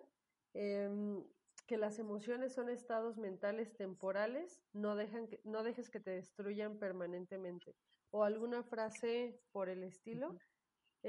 em, 0.54 1.24
que 1.66 1.78
las 1.78 2.00
emociones 2.00 2.54
son 2.54 2.70
estados 2.70 3.18
mentales 3.18 3.76
temporales, 3.76 4.62
no, 4.74 4.96
dejan 4.96 5.28
que, 5.28 5.42
no 5.44 5.64
dejes 5.64 5.90
que 5.90 6.00
te 6.00 6.12
destruyan 6.12 6.78
permanentemente. 6.78 7.76
O 8.12 8.24
alguna 8.24 8.64
frase 8.64 9.42
por 9.52 9.70
el 9.70 9.84
estilo 9.84 10.38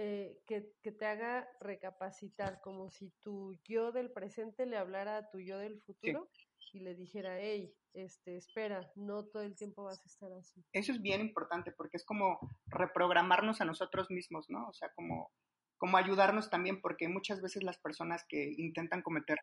eh, 0.00 0.38
que, 0.46 0.70
que, 0.80 0.92
te 0.92 1.06
haga 1.06 1.48
recapacitar, 1.58 2.60
como 2.60 2.88
si 2.88 3.10
tu 3.20 3.58
yo 3.64 3.90
del 3.90 4.12
presente 4.12 4.64
le 4.64 4.76
hablara 4.76 5.16
a 5.16 5.28
tu 5.28 5.40
yo 5.40 5.58
del 5.58 5.80
futuro 5.80 6.30
y 6.72 6.78
le 6.78 6.94
dijera, 6.94 7.40
hey, 7.40 7.74
este, 7.94 8.36
espera, 8.36 8.92
no 8.94 9.24
todo 9.24 9.42
el 9.42 9.56
tiempo 9.56 9.82
vas 9.82 10.00
a 10.00 10.06
estar 10.08 10.32
así. 10.34 10.64
Eso 10.72 10.92
es 10.92 11.02
bien 11.02 11.20
importante 11.20 11.72
porque 11.72 11.96
es 11.96 12.04
como 12.04 12.38
reprogramarnos 12.66 13.60
a 13.60 13.64
nosotros 13.64 14.08
mismos, 14.08 14.48
¿no? 14.48 14.68
O 14.68 14.72
sea, 14.72 14.92
como, 14.94 15.32
como 15.78 15.96
ayudarnos 15.96 16.48
también 16.48 16.80
porque 16.80 17.08
muchas 17.08 17.42
veces 17.42 17.64
las 17.64 17.78
personas 17.78 18.24
que 18.28 18.54
intentan 18.56 19.02
cometer 19.02 19.38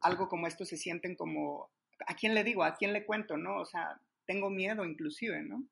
algo 0.00 0.28
como 0.28 0.48
esto 0.48 0.64
se 0.64 0.78
sienten 0.78 1.14
como, 1.14 1.70
¿a 2.08 2.16
quién 2.16 2.34
le 2.34 2.42
digo? 2.42 2.64
¿A 2.64 2.74
quién 2.74 2.92
le 2.92 3.06
cuento? 3.06 3.36
¿No? 3.36 3.60
O 3.60 3.66
sea, 3.66 4.00
tengo 4.26 4.50
miedo 4.50 4.84
inclusive, 4.84 5.44
¿no? 5.44 5.64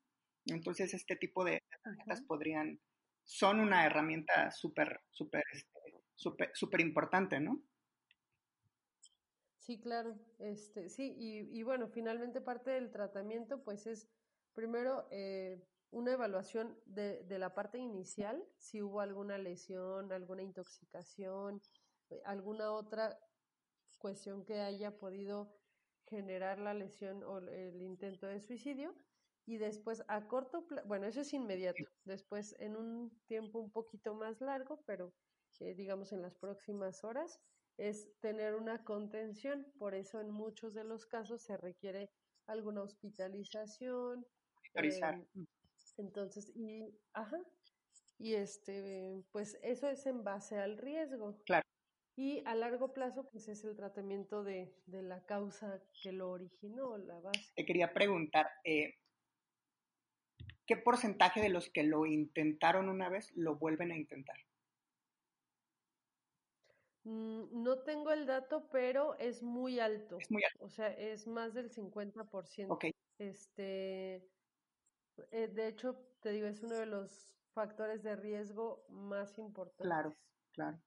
Entonces 0.45 0.93
este 0.93 1.17
tipo 1.17 1.43
de 1.43 1.61
herramientas 1.69 2.21
podrían, 2.21 2.79
son 3.23 3.59
una 3.59 3.85
herramienta 3.85 4.51
súper, 4.51 5.01
súper, 5.09 5.43
este, 5.51 6.03
súper, 6.15 6.51
súper 6.53 6.81
importante, 6.81 7.39
¿no? 7.39 7.61
Sí, 9.57 9.79
claro. 9.79 10.17
Este, 10.39 10.89
sí, 10.89 11.13
y, 11.17 11.63
bueno, 11.63 11.87
finalmente 11.87 12.41
parte 12.41 12.71
del 12.71 12.91
tratamiento, 12.91 13.63
pues 13.63 13.85
es 13.85 14.09
primero 14.53 15.07
eh, 15.11 15.63
una 15.91 16.13
evaluación 16.13 16.77
de, 16.85 17.23
de, 17.23 17.39
la 17.39 17.53
parte 17.53 17.77
inicial, 17.77 18.43
si 18.57 18.81
hubo 18.81 19.01
alguna 19.01 19.37
lesión, 19.37 20.11
alguna 20.11 20.41
intoxicación, 20.41 21.61
eh, 22.09 22.21
alguna 22.25 22.71
otra 22.71 23.19
cuestión 23.99 24.43
que 24.43 24.59
haya 24.59 24.97
podido 24.97 25.55
generar 26.07 26.59
la 26.59 26.73
lesión 26.73 27.23
o 27.23 27.37
el 27.37 27.81
intento 27.81 28.25
de 28.27 28.41
suicidio. 28.41 28.95
Y 29.45 29.57
después 29.57 30.03
a 30.07 30.27
corto 30.27 30.65
plazo, 30.67 30.87
bueno, 30.87 31.07
eso 31.07 31.21
es 31.21 31.33
inmediato. 31.33 31.83
Después 32.05 32.55
en 32.59 32.75
un 32.75 33.11
tiempo 33.25 33.59
un 33.59 33.71
poquito 33.71 34.13
más 34.13 34.39
largo, 34.39 34.83
pero 34.85 35.13
eh, 35.59 35.73
digamos 35.75 36.13
en 36.13 36.21
las 36.21 36.35
próximas 36.35 37.03
horas, 37.03 37.39
es 37.77 38.09
tener 38.19 38.55
una 38.55 38.83
contención. 38.83 39.65
Por 39.79 39.95
eso 39.95 40.21
en 40.21 40.31
muchos 40.31 40.73
de 40.73 40.83
los 40.83 41.05
casos 41.05 41.41
se 41.41 41.57
requiere 41.57 42.11
alguna 42.47 42.83
hospitalización. 42.83 44.25
Eh, 44.75 45.25
entonces, 45.97 46.51
y, 46.55 46.95
ajá, 47.13 47.39
y 48.17 48.35
este, 48.35 49.23
pues 49.31 49.59
eso 49.63 49.87
es 49.89 50.05
en 50.05 50.23
base 50.23 50.57
al 50.57 50.77
riesgo. 50.77 51.41
Claro. 51.45 51.65
Y 52.15 52.43
a 52.45 52.55
largo 52.55 52.93
plazo, 52.93 53.27
pues 53.31 53.47
es 53.47 53.63
el 53.63 53.75
tratamiento 53.75 54.43
de, 54.43 54.75
de 54.85 55.01
la 55.01 55.25
causa 55.25 55.81
que 56.03 56.11
lo 56.11 56.29
originó, 56.29 56.97
la 56.97 57.19
base. 57.19 57.51
Te 57.55 57.65
quería 57.65 57.93
preguntar, 57.93 58.47
eh, 58.63 58.93
¿qué 60.71 60.77
porcentaje 60.77 61.41
de 61.41 61.49
los 61.49 61.69
que 61.69 61.83
lo 61.83 62.05
intentaron 62.05 62.87
una 62.87 63.09
vez 63.09 63.29
lo 63.35 63.57
vuelven 63.57 63.91
a 63.91 63.97
intentar? 63.97 64.37
Mm, 67.03 67.61
no 67.61 67.79
tengo 67.79 68.13
el 68.13 68.25
dato, 68.25 68.69
pero 68.71 69.17
es 69.19 69.43
muy 69.43 69.81
alto. 69.81 70.17
Es 70.17 70.31
muy 70.31 70.41
alto. 70.45 70.63
O 70.63 70.69
sea, 70.69 70.87
es 70.87 71.27
más 71.27 71.53
del 71.53 71.69
50%. 71.69 72.69
Ok. 72.69 72.85
Este, 73.17 74.25
eh, 75.31 75.47
de 75.49 75.67
hecho, 75.67 76.07
te 76.21 76.31
digo, 76.31 76.47
es 76.47 76.63
uno 76.63 76.75
de 76.75 76.85
los 76.85 77.35
factores 77.53 78.01
de 78.01 78.15
riesgo 78.15 78.85
más 78.87 79.37
importantes. 79.39 79.85
Claro, 79.85 80.15
claro. 80.53 80.79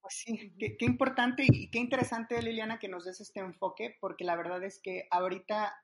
Pues 0.00 0.14
sí, 0.14 0.54
qué, 0.58 0.78
qué, 0.78 0.86
importante 0.86 1.44
y 1.46 1.70
qué 1.70 1.80
interesante, 1.80 2.40
Liliana, 2.40 2.78
que 2.78 2.88
nos 2.88 3.04
des 3.04 3.20
este 3.20 3.40
enfoque, 3.40 3.94
porque 4.00 4.24
la 4.24 4.36
verdad 4.36 4.64
es 4.64 4.80
que 4.80 5.06
ahorita 5.10 5.74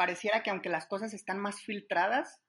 pareciera 0.00 0.42
que 0.42 0.48
aunque 0.48 0.70
las 0.70 0.86
cosas 0.86 1.12
están 1.12 1.38
más 1.38 1.60
filtradas, 1.60 2.40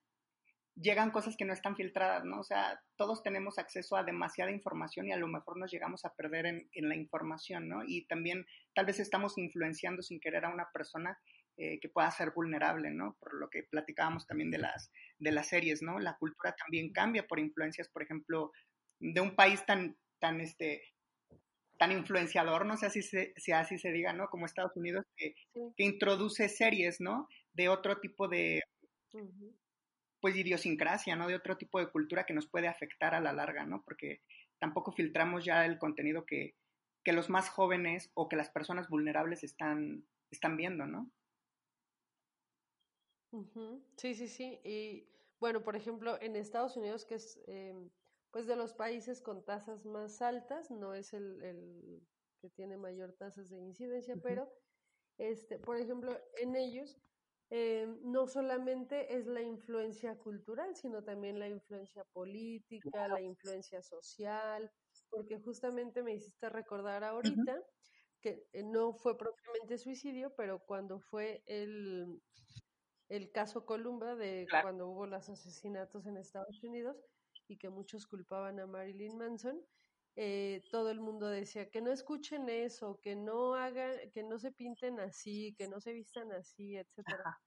llegan 0.73 1.11
cosas 1.11 1.35
que 1.35 1.43
no 1.43 1.51
están 1.51 1.75
filtradas, 1.75 2.23
¿no? 2.23 2.39
O 2.39 2.43
sea, 2.45 2.81
todos 2.95 3.23
tenemos 3.23 3.59
acceso 3.59 3.97
a 3.97 4.05
demasiada 4.05 4.51
información 4.51 5.09
y 5.09 5.11
a 5.11 5.17
lo 5.17 5.27
mejor 5.27 5.57
nos 5.57 5.69
llegamos 5.69 6.05
a 6.05 6.13
perder 6.13 6.45
en, 6.45 6.69
en 6.71 6.87
la 6.87 6.95
información, 6.95 7.67
¿no? 7.67 7.83
Y 7.85 8.05
también 8.07 8.45
tal 8.73 8.85
vez 8.85 9.01
estamos 9.01 9.37
influenciando 9.37 10.01
sin 10.01 10.21
querer 10.21 10.45
a 10.45 10.53
una 10.53 10.69
persona 10.71 11.19
eh, 11.57 11.77
que 11.81 11.89
pueda 11.89 12.09
ser 12.09 12.31
vulnerable, 12.31 12.89
¿no? 12.89 13.17
Por 13.19 13.33
lo 13.33 13.49
que 13.49 13.63
platicábamos 13.63 14.25
también 14.25 14.49
de 14.49 14.59
las, 14.59 14.89
de 15.19 15.33
las 15.33 15.49
series, 15.49 15.81
¿no? 15.81 15.99
La 15.99 16.15
cultura 16.15 16.55
también 16.55 16.93
cambia 16.93 17.27
por 17.27 17.37
influencias, 17.37 17.89
por 17.89 18.01
ejemplo, 18.03 18.53
de 19.01 19.19
un 19.19 19.35
país 19.35 19.65
tan, 19.65 19.97
tan, 20.19 20.39
este, 20.39 20.83
tan 21.77 21.91
influenciador, 21.91 22.65
no 22.65 22.77
sé 22.77 22.91
si, 22.91 23.01
se, 23.01 23.33
si 23.35 23.51
así 23.51 23.77
se 23.77 23.91
diga, 23.91 24.13
¿no? 24.13 24.29
Como 24.29 24.45
Estados 24.45 24.77
Unidos, 24.77 25.03
que, 25.17 25.35
sí. 25.53 25.59
que 25.75 25.83
introduce 25.83 26.47
series, 26.47 27.01
¿no? 27.01 27.27
De 27.53 27.69
otro 27.69 27.99
tipo 27.99 28.27
de, 28.27 28.61
uh 29.13 29.19
-huh 29.19 29.55
pues 30.21 30.35
idiosincrasia, 30.35 31.15
¿no? 31.15 31.27
De 31.27 31.35
otro 31.35 31.57
tipo 31.57 31.79
de 31.79 31.91
cultura 31.91 32.25
que 32.25 32.33
nos 32.33 32.47
puede 32.47 32.67
afectar 32.67 33.15
a 33.15 33.19
la 33.19 33.33
larga, 33.33 33.65
¿no? 33.65 33.83
Porque 33.83 34.21
tampoco 34.59 34.91
filtramos 34.91 35.43
ya 35.43 35.65
el 35.65 35.79
contenido 35.79 36.25
que, 36.25 36.55
que 37.03 37.11
los 37.11 37.29
más 37.29 37.49
jóvenes 37.49 38.11
o 38.13 38.29
que 38.29 38.35
las 38.35 38.49
personas 38.49 38.87
vulnerables 38.87 39.43
están, 39.43 40.05
están 40.29 40.55
viendo, 40.57 40.85
¿no? 40.85 41.11
Uh 43.31 43.43
-huh. 43.43 43.83
Sí, 43.97 44.13
sí, 44.13 44.27
sí. 44.27 44.59
Y 44.63 45.07
bueno, 45.39 45.63
por 45.63 45.75
ejemplo, 45.75 46.21
en 46.21 46.35
Estados 46.35 46.77
Unidos, 46.77 47.05
que 47.05 47.15
es 47.15 47.41
eh, 47.47 47.73
pues 48.31 48.45
de 48.45 48.55
los 48.55 48.73
países 48.73 49.21
con 49.21 49.43
tasas 49.43 49.85
más 49.85 50.21
altas, 50.21 50.69
no 50.69 50.93
es 50.93 51.13
el, 51.13 51.41
el 51.41 52.07
que 52.39 52.49
tiene 52.49 52.77
mayor 52.77 53.13
tasas 53.13 53.49
de 53.49 53.59
incidencia, 53.59 54.13
uh 54.13 54.17
-huh. 54.17 54.21
pero 54.21 54.53
este, 55.17 55.57
por 55.57 55.77
ejemplo, 55.77 56.15
en 56.37 56.55
ellos 56.55 57.01
eh, 57.53 57.85
no 58.03 58.27
solamente 58.27 59.13
es 59.17 59.27
la 59.27 59.41
influencia 59.41 60.17
cultural, 60.17 60.73
sino 60.73 61.03
también 61.03 61.37
la 61.37 61.49
influencia 61.49 62.05
política, 62.13 63.09
la 63.09 63.19
influencia 63.19 63.81
social, 63.81 64.71
porque 65.09 65.37
justamente 65.37 66.01
me 66.01 66.13
hiciste 66.13 66.47
recordar 66.47 67.03
ahorita 67.03 67.53
uh 67.53 67.57
-huh. 67.57 67.65
que 68.21 68.47
eh, 68.53 68.63
no 68.63 68.93
fue 68.93 69.17
propiamente 69.17 69.77
suicidio, 69.77 70.33
pero 70.37 70.59
cuando 70.65 71.01
fue 71.01 71.43
el, 71.45 72.21
el 73.09 73.31
caso 73.33 73.65
Columba 73.65 74.15
de 74.15 74.45
claro. 74.47 74.67
cuando 74.67 74.87
hubo 74.87 75.05
los 75.05 75.27
asesinatos 75.27 76.05
en 76.07 76.15
Estados 76.15 76.63
Unidos 76.63 76.95
y 77.49 77.57
que 77.57 77.69
muchos 77.69 78.07
culpaban 78.07 78.61
a 78.61 78.65
Marilyn 78.65 79.17
Manson, 79.17 79.61
eh, 80.15 80.61
todo 80.69 80.89
el 80.91 80.99
mundo 80.99 81.27
decía 81.27 81.69
que 81.69 81.81
no 81.81 81.91
escuchen 81.91 82.49
eso, 82.49 82.99
que 83.01 83.15
no 83.15 83.55
hagan, 83.55 84.11
que 84.11 84.23
no 84.23 84.39
se 84.39 84.51
pinten 84.51 84.99
así, 84.99 85.53
que 85.57 85.67
no 85.67 85.79
se 85.79 85.93
vistan 85.93 86.31
así, 86.31 86.77
etcétera. 86.77 87.39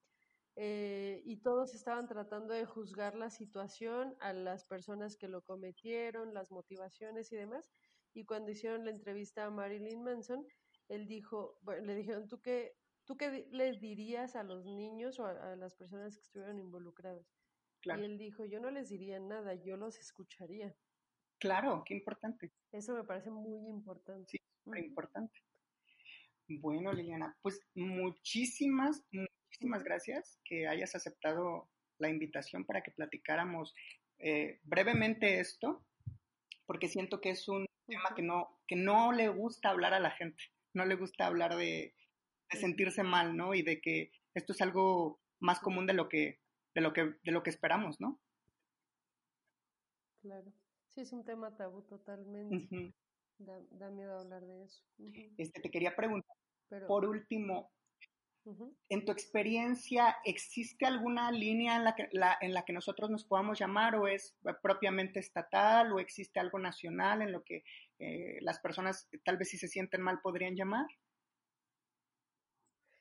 Eh, 0.56 1.20
y 1.24 1.38
todos 1.38 1.74
estaban 1.74 2.06
tratando 2.06 2.54
de 2.54 2.64
juzgar 2.64 3.16
la 3.16 3.30
situación 3.30 4.16
a 4.20 4.32
las 4.32 4.64
personas 4.64 5.16
que 5.16 5.28
lo 5.28 5.42
cometieron, 5.42 6.32
las 6.34 6.50
motivaciones 6.52 7.32
y 7.32 7.36
demás. 7.36 7.70
Y 8.14 8.24
cuando 8.24 8.52
hicieron 8.52 8.84
la 8.84 8.90
entrevista 8.92 9.44
a 9.44 9.50
Marilyn 9.50 10.02
Manson, 10.02 10.46
él 10.88 11.06
dijo, 11.06 11.58
bueno, 11.62 11.86
le 11.86 11.96
dijeron, 11.96 12.28
¿tú 12.28 12.40
qué, 12.40 12.76
¿tú 13.04 13.16
qué 13.16 13.48
les 13.50 13.80
dirías 13.80 14.36
a 14.36 14.44
los 14.44 14.64
niños 14.64 15.18
o 15.18 15.26
a, 15.26 15.52
a 15.52 15.56
las 15.56 15.74
personas 15.74 16.16
que 16.16 16.22
estuvieron 16.22 16.58
involucradas? 16.58 17.36
Claro. 17.80 18.02
Y 18.02 18.04
él 18.04 18.18
dijo, 18.18 18.44
yo 18.44 18.60
no 18.60 18.70
les 18.70 18.88
diría 18.88 19.18
nada, 19.18 19.54
yo 19.54 19.76
los 19.76 19.98
escucharía. 19.98 20.76
Claro, 21.38 21.82
qué 21.84 21.94
importante. 21.94 22.52
Eso 22.72 22.94
me 22.94 23.04
parece 23.04 23.30
muy 23.30 23.68
importante. 23.68 24.30
Sí, 24.30 24.38
muy 24.64 24.80
importante. 24.80 25.40
Bueno, 26.48 26.92
Liliana, 26.92 27.36
pues 27.42 27.60
muchísimas, 27.74 29.02
muchísimas 29.12 29.82
gracias 29.82 30.38
que 30.44 30.68
hayas 30.68 30.94
aceptado 30.94 31.70
la 31.98 32.08
invitación 32.08 32.64
para 32.64 32.82
que 32.82 32.90
platicáramos 32.90 33.74
eh, 34.18 34.60
brevemente 34.64 35.40
esto, 35.40 35.84
porque 36.66 36.88
siento 36.88 37.20
que 37.20 37.30
es 37.30 37.48
un 37.48 37.66
tema 37.86 38.14
que 38.14 38.22
no, 38.22 38.60
que 38.66 38.76
no 38.76 39.12
le 39.12 39.28
gusta 39.28 39.70
hablar 39.70 39.94
a 39.94 40.00
la 40.00 40.10
gente, 40.10 40.42
no 40.74 40.84
le 40.84 40.96
gusta 40.96 41.26
hablar 41.26 41.56
de, 41.56 41.94
de 42.50 42.58
sentirse 42.58 43.02
mal, 43.02 43.36
¿no? 43.36 43.54
Y 43.54 43.62
de 43.62 43.80
que 43.80 44.10
esto 44.34 44.52
es 44.52 44.60
algo 44.60 45.20
más 45.40 45.60
común 45.60 45.86
de 45.86 45.94
lo 45.94 46.08
que, 46.08 46.40
de 46.74 46.80
lo 46.80 46.92
que, 46.92 47.14
de 47.22 47.32
lo 47.32 47.42
que 47.42 47.50
esperamos, 47.50 48.00
¿no? 48.00 48.20
Claro. 50.22 50.52
Sí, 50.94 51.00
es 51.00 51.12
un 51.12 51.24
tema 51.24 51.56
tabú 51.56 51.82
totalmente. 51.82 52.54
Uh 52.54 52.80
-huh. 52.80 52.94
da, 53.38 53.60
da, 53.72 53.90
miedo 53.90 54.16
hablar 54.16 54.46
de 54.46 54.64
eso. 54.64 54.84
Uh 54.98 55.10
-huh. 55.10 55.34
este, 55.38 55.60
te 55.60 55.70
quería 55.70 55.96
preguntar, 55.96 56.36
Pero, 56.68 56.86
por 56.86 57.04
último, 57.04 57.72
uh 58.44 58.54
-huh. 58.54 58.76
en 58.90 59.04
tu 59.04 59.10
experiencia, 59.10 60.16
¿existe 60.24 60.86
alguna 60.86 61.32
línea 61.32 61.76
en 61.76 61.84
la, 61.84 61.96
que, 61.96 62.08
la, 62.12 62.38
en 62.40 62.54
la 62.54 62.64
que 62.64 62.72
nosotros 62.72 63.10
nos 63.10 63.24
podamos 63.24 63.58
llamar 63.58 63.96
o 63.96 64.06
es 64.06 64.36
propiamente 64.62 65.18
estatal 65.18 65.92
o 65.92 65.98
existe 65.98 66.38
algo 66.38 66.60
nacional 66.60 67.22
en 67.22 67.32
lo 67.32 67.42
que 67.42 67.64
eh, 67.98 68.38
las 68.40 68.60
personas 68.60 69.08
tal 69.24 69.36
vez 69.36 69.48
si 69.48 69.58
se 69.58 69.66
sienten 69.66 70.00
mal 70.00 70.20
podrían 70.20 70.54
llamar? 70.54 70.86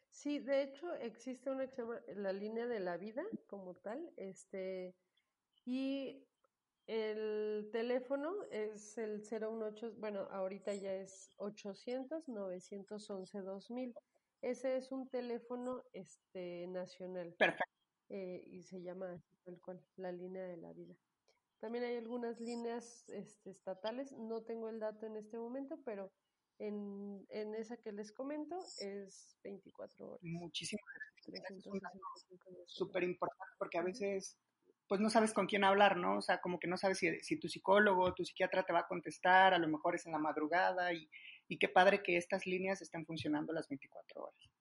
Sí, 0.10 0.39
de 0.39 0.63
hecho 0.63 0.91
existe 0.95 1.51
una 1.51 1.67
que 1.67 1.75
se 1.75 1.82
llama 1.84 1.99
la 2.15 2.34
línea 2.34 2.65
de 2.65 2.79
la 2.79 2.97
vida 2.97 3.23
como 3.45 3.75
tal, 3.75 4.12
este 4.17 4.95
Y 5.65 6.25
el 6.88 7.69
teléfono 7.72 8.43
es 8.52 8.98
el 8.98 9.22
018, 9.22 9.93
bueno, 9.98 10.28
ahorita 10.32 10.74
ya 10.74 10.93
es 10.93 11.32
800 11.38 12.28
911 12.28 13.41
2000. 13.41 13.96
Ese 14.41 14.76
es 14.76 14.91
un 14.91 15.08
teléfono 15.10 15.84
este 15.93 16.67
nacional. 16.67 17.34
Perfecto. 17.38 17.63
Eh, 18.10 18.43
y 18.48 18.63
se 18.63 18.82
llama 18.82 19.24
tal 19.46 19.60
cual, 19.62 19.82
la 19.96 20.12
línea 20.12 20.43
de 20.46 20.58
la 20.58 20.74
vida. 20.74 20.96
También 21.60 21.86
hay 21.86 21.96
algunas 21.96 22.41
líneas 22.41 23.08
este, 23.08 23.52
estatales, 23.52 24.12
no 24.12 24.43
tengo 24.43 24.67
el 24.67 24.80
dato 24.80 25.06
en 25.06 25.15
este 25.15 25.38
momento, 25.38 25.80
pero 25.86 26.12
en, 26.60 27.26
en 27.30 27.56
esa 27.56 27.78
que 27.78 27.93
les 27.93 28.12
comento 28.12 28.60
es 28.80 29.38
24 29.43 30.08
horas. 30.08 30.19
Muchísimas 30.22 30.84
gracias. 31.26 31.63
Súper 32.65 33.04
importante 33.04 33.54
porque 33.58 33.78
a 33.78 33.84
veces 33.84 34.38
pues 34.93 35.01
no 35.01 35.10
sabes 35.10 35.34
con 35.34 35.47
quién 35.47 35.63
hablar, 35.63 35.97
¿no? 35.97 36.19
O 36.19 36.21
sea, 36.21 36.39
como 36.39 36.60
que 36.60 36.67
no 36.67 36.77
sabes 36.77 36.99
si, 36.99 37.19
si 37.21 37.39
tu 37.39 37.47
psicólogo 37.47 38.13
tu 38.13 38.23
psiquiatra 38.23 38.62
te 38.62 38.73
va 38.73 38.82
a 38.82 38.88
contestar, 38.88 39.51
a 39.56 39.58
lo 39.58 39.67
mejor 39.67 39.95
es 39.95 40.06
en 40.06 40.12
la 40.12 40.19
madrugada 40.19 40.93
y, 40.93 41.10
y 41.47 41.58
qué 41.58 41.67
padre 41.67 42.03
que 42.03 42.15
estas 42.15 42.45
líneas 42.45 42.79
estén 42.79 43.03
funcionando 43.03 43.53
las 43.53 43.67
24 43.67 44.21
horas. 44.21 44.51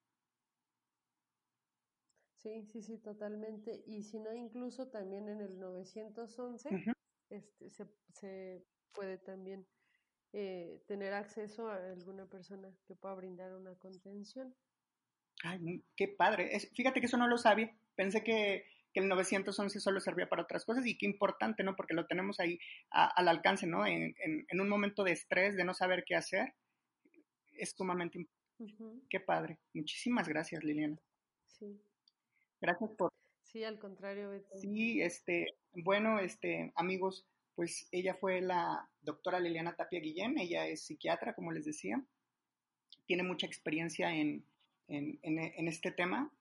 Sí, 2.39 2.65
sí, 2.65 2.81
sí, 2.81 2.97
totalmente. 2.97 3.83
Y 3.85 4.01
si 4.01 4.19
no, 4.19 4.33
incluso 4.33 4.87
también 4.87 5.29
en 5.29 5.39
el 5.39 5.59
911 5.59 6.95
este, 7.29 7.69
se, 7.69 7.85
se, 8.13 8.65
puede 8.91 9.19
también 9.19 9.67
eh, 10.31 10.81
tener 10.87 11.13
acceso 11.13 11.69
a 11.69 11.75
alguna 11.75 12.25
persona 12.25 12.75
que 12.87 12.95
pueda 12.95 13.13
brindar 13.13 13.53
una 13.53 13.75
contención. 13.75 14.55
Ay, 15.43 15.83
qué 15.95 16.07
padre. 16.07 16.55
Es, 16.55 16.71
fíjate 16.73 17.01
que 17.01 17.05
eso 17.05 17.17
no 17.17 17.27
lo 17.27 17.37
sabía. 17.37 17.71
Pensé 17.95 18.23
que, 18.23 18.72
que, 18.93 18.99
el 18.99 19.07
911 19.07 19.79
solo 19.79 19.99
servía 19.99 20.29
para 20.29 20.43
otras 20.43 20.65
cosas 20.65 20.85
y 20.85 20.97
qué 20.97 21.05
importante, 21.05 21.63
¿no? 21.63 21.75
Porque 21.75 21.93
lo 21.93 22.05
tenemos 22.05 22.39
ahí 22.39 22.59
a, 22.91 23.07
al 23.07 23.27
alcance, 23.27 23.67
¿no? 23.67 23.85
En, 23.85 24.15
en, 24.19 24.45
en, 24.47 24.61
un 24.61 24.69
momento 24.69 25.03
de 25.03 25.11
estrés, 25.11 25.55
de 25.55 25.63
no 25.63 25.73
saber 25.73 26.03
qué 26.05 26.15
hacer, 26.15 26.53
es 27.51 27.71
sumamente 27.71 28.19
importante. 28.19 28.43
Uh 28.59 28.67
-huh. 28.67 29.01
Qué 29.09 29.19
padre. 29.19 29.59
Muchísimas 29.73 30.27
gracias, 30.27 30.63
Liliana. 30.63 30.97
Sí. 31.47 31.81
Gracias 32.61 32.91
por... 32.91 33.09
Sí, 33.43 33.63
al 33.63 33.79
contrario, 33.79 34.29
Beto. 34.29 34.55
Sí, 34.57 35.01
este, 35.01 35.57
bueno, 35.73 36.19
este, 36.19 36.71
amigos, 36.75 37.27
pues 37.55 37.87
ella 37.91 38.15
fue 38.15 38.41
la 38.41 38.89
doctora 39.01 39.39
Liliana 39.39 39.75
Tapia 39.75 39.99
Guillén, 39.99 40.37
ella 40.39 40.65
es 40.67 40.85
psiquiatra, 40.85 41.35
como 41.35 41.51
les 41.51 41.65
decía, 41.65 42.03
tiene 43.05 43.23
mucha 43.23 43.45
experiencia 43.45 44.15
en, 44.15 44.45
en, 44.87 45.19
en, 45.21 45.39
en 45.39 45.67
este 45.67 45.91
tema 45.91 46.31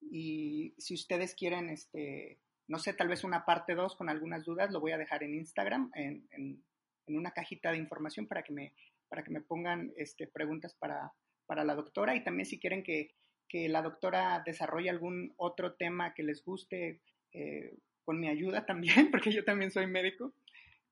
y 0.00 0.74
si 0.78 0.94
ustedes 0.94 1.34
quieren, 1.34 1.70
este, 1.70 2.38
no 2.68 2.78
sé, 2.78 2.92
tal 2.92 3.08
vez 3.08 3.24
una 3.24 3.44
parte 3.44 3.74
2 3.74 3.96
con 3.96 4.08
algunas 4.08 4.44
dudas, 4.44 4.70
lo 4.70 4.80
voy 4.80 4.92
a 4.92 4.98
dejar 4.98 5.22
en 5.22 5.34
Instagram, 5.34 5.90
en, 5.94 6.26
en, 6.30 6.64
en, 7.06 7.16
una 7.16 7.30
cajita 7.30 7.70
de 7.70 7.78
información 7.78 8.26
para 8.26 8.42
que 8.42 8.52
me, 8.52 8.72
para 9.08 9.22
que 9.22 9.30
me 9.30 9.40
pongan 9.40 9.92
este, 9.96 10.26
preguntas 10.26 10.74
para, 10.74 11.12
para 11.46 11.64
la 11.64 11.74
doctora. 11.74 12.16
Y 12.16 12.24
también 12.24 12.46
si 12.46 12.58
quieren 12.58 12.82
que 12.82 13.14
que 13.48 13.68
la 13.68 13.82
doctora 13.82 14.42
desarrolle 14.44 14.90
algún 14.90 15.32
otro 15.36 15.74
tema 15.74 16.14
que 16.14 16.22
les 16.22 16.44
guste 16.44 17.00
eh, 17.32 17.76
con 18.04 18.20
mi 18.20 18.28
ayuda 18.28 18.66
también, 18.66 19.10
porque 19.10 19.32
yo 19.32 19.44
también 19.44 19.70
soy 19.70 19.86
médico, 19.86 20.32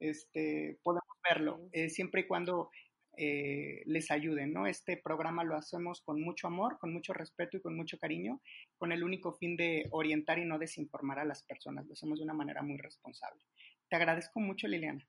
este, 0.01 0.79
podemos 0.83 1.17
verlo, 1.29 1.69
eh, 1.73 1.89
siempre 1.89 2.23
y 2.23 2.27
cuando 2.27 2.71
eh, 3.17 3.83
les 3.87 4.11
ayuden, 4.11 4.53
¿no? 4.53 4.67
Este 4.67 4.97
programa 4.97 5.45
lo 5.45 5.57
hacemos 5.57 6.01
con 6.03 6.21
mucho 6.21 6.47
amor, 6.47 6.79
con 6.79 6.93
mucho 6.93 7.13
respeto 7.13 7.57
y 7.57 7.61
con 7.61 7.77
mucho 7.77 7.99
cariño, 7.99 8.41
con 8.77 8.93
el 8.93 9.03
único 9.03 9.33
fin 9.33 9.57
de 9.57 9.89
orientar 9.91 10.39
y 10.39 10.45
no 10.45 10.59
desinformar 10.59 11.19
a 11.19 11.25
las 11.25 11.43
personas. 11.43 11.87
Lo 11.87 11.93
hacemos 11.93 12.19
de 12.19 12.25
una 12.25 12.35
manera 12.35 12.63
muy 12.63 12.79
responsable. 12.79 13.43
Te 13.89 13.97
agradezco 13.97 14.41
mucho, 14.41 14.69
Liliana. 14.69 15.07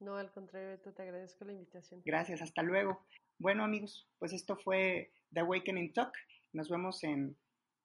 No, 0.00 0.16
al 0.16 0.32
contrario, 0.32 0.70
Beto, 0.70 0.92
te 0.92 1.02
agradezco 1.02 1.44
la 1.44 1.52
invitación. 1.52 2.02
Gracias, 2.04 2.42
hasta 2.42 2.62
luego. 2.62 3.06
Bueno 3.38 3.64
amigos, 3.64 4.08
pues 4.18 4.32
esto 4.32 4.56
fue 4.56 5.12
The 5.32 5.40
Awakening 5.40 5.92
Talk. 5.92 6.12
Nos 6.52 6.68
vemos 6.68 7.04
en 7.04 7.36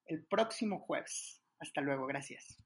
el 0.06 0.24
próximo 0.26 0.80
jueves. 0.80 1.40
Hasta 1.60 1.80
luego, 1.80 2.06
gracias. 2.06 2.56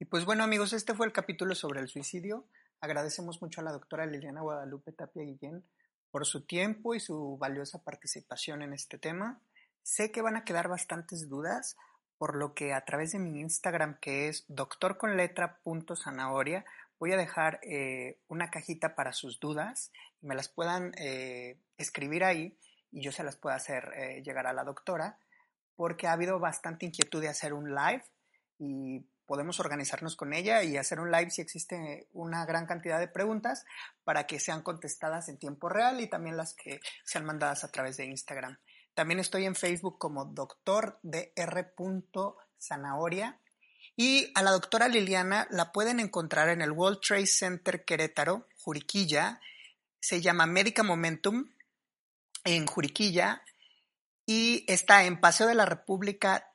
Y 0.00 0.06
pues 0.06 0.24
bueno 0.24 0.42
amigos, 0.42 0.72
este 0.72 0.94
fue 0.94 1.06
el 1.06 1.12
capítulo 1.12 1.54
sobre 1.54 1.80
el 1.80 1.88
suicidio. 1.88 2.48
Agradecemos 2.84 3.40
mucho 3.40 3.62
a 3.62 3.64
la 3.64 3.72
doctora 3.72 4.04
Liliana 4.04 4.42
Guadalupe 4.42 4.92
Tapia 4.92 5.24
Guillén 5.24 5.64
por 6.10 6.26
su 6.26 6.44
tiempo 6.44 6.94
y 6.94 7.00
su 7.00 7.38
valiosa 7.38 7.82
participación 7.82 8.60
en 8.60 8.74
este 8.74 8.98
tema. 8.98 9.40
Sé 9.82 10.12
que 10.12 10.20
van 10.20 10.36
a 10.36 10.44
quedar 10.44 10.68
bastantes 10.68 11.30
dudas, 11.30 11.78
por 12.18 12.36
lo 12.36 12.52
que 12.52 12.74
a 12.74 12.84
través 12.84 13.12
de 13.12 13.18
mi 13.18 13.40
Instagram, 13.40 13.98
que 14.00 14.28
es 14.28 14.44
doctorconletra.zanahoria, 14.48 16.66
voy 16.98 17.12
a 17.12 17.16
dejar 17.16 17.58
eh, 17.62 18.20
una 18.28 18.50
cajita 18.50 18.94
para 18.94 19.14
sus 19.14 19.40
dudas 19.40 19.90
me 20.20 20.34
las 20.34 20.48
puedan 20.48 20.92
eh, 20.98 21.58
escribir 21.76 22.24
ahí 22.24 22.58
y 22.90 23.02
yo 23.02 23.12
se 23.12 23.24
las 23.24 23.36
pueda 23.36 23.56
hacer 23.56 23.92
eh, 23.96 24.22
llegar 24.22 24.46
a 24.46 24.52
la 24.52 24.64
doctora 24.64 25.18
porque 25.76 26.06
ha 26.06 26.12
habido 26.12 26.38
bastante 26.38 26.86
inquietud 26.86 27.20
de 27.20 27.28
hacer 27.28 27.52
un 27.52 27.74
live 27.74 28.04
y 28.58 29.04
podemos 29.26 29.60
organizarnos 29.60 30.16
con 30.16 30.32
ella 30.32 30.62
y 30.62 30.76
hacer 30.76 31.00
un 31.00 31.10
live 31.10 31.30
si 31.30 31.42
existe 31.42 32.08
una 32.12 32.44
gran 32.46 32.66
cantidad 32.66 32.98
de 32.98 33.08
preguntas 33.08 33.64
para 34.04 34.26
que 34.26 34.40
sean 34.40 34.62
contestadas 34.62 35.28
en 35.28 35.38
tiempo 35.38 35.68
real 35.68 36.00
y 36.00 36.08
también 36.08 36.36
las 36.36 36.54
que 36.54 36.80
sean 37.04 37.24
mandadas 37.24 37.64
a 37.64 37.70
través 37.70 37.96
de 37.96 38.06
Instagram. 38.06 38.58
También 38.94 39.20
estoy 39.20 39.44
en 39.44 39.56
Facebook 39.56 39.98
como 39.98 40.24
doctor 40.24 41.00
Zanahoria 42.58 43.40
y 43.96 44.32
a 44.34 44.42
la 44.42 44.50
doctora 44.50 44.88
Liliana 44.88 45.46
la 45.50 45.72
pueden 45.72 46.00
encontrar 46.00 46.48
en 46.48 46.62
el 46.62 46.72
World 46.72 47.00
Trade 47.00 47.26
Center 47.26 47.84
Querétaro, 47.84 48.48
Juriquilla. 48.56 49.40
Se 50.00 50.20
llama 50.20 50.46
Médica 50.46 50.82
Momentum 50.82 51.50
en 52.44 52.66
Juriquilla 52.66 53.42
y 54.26 54.64
está 54.68 55.04
en 55.04 55.20
Paseo 55.20 55.46
de 55.46 55.54
la 55.54 55.66
República 55.66 56.52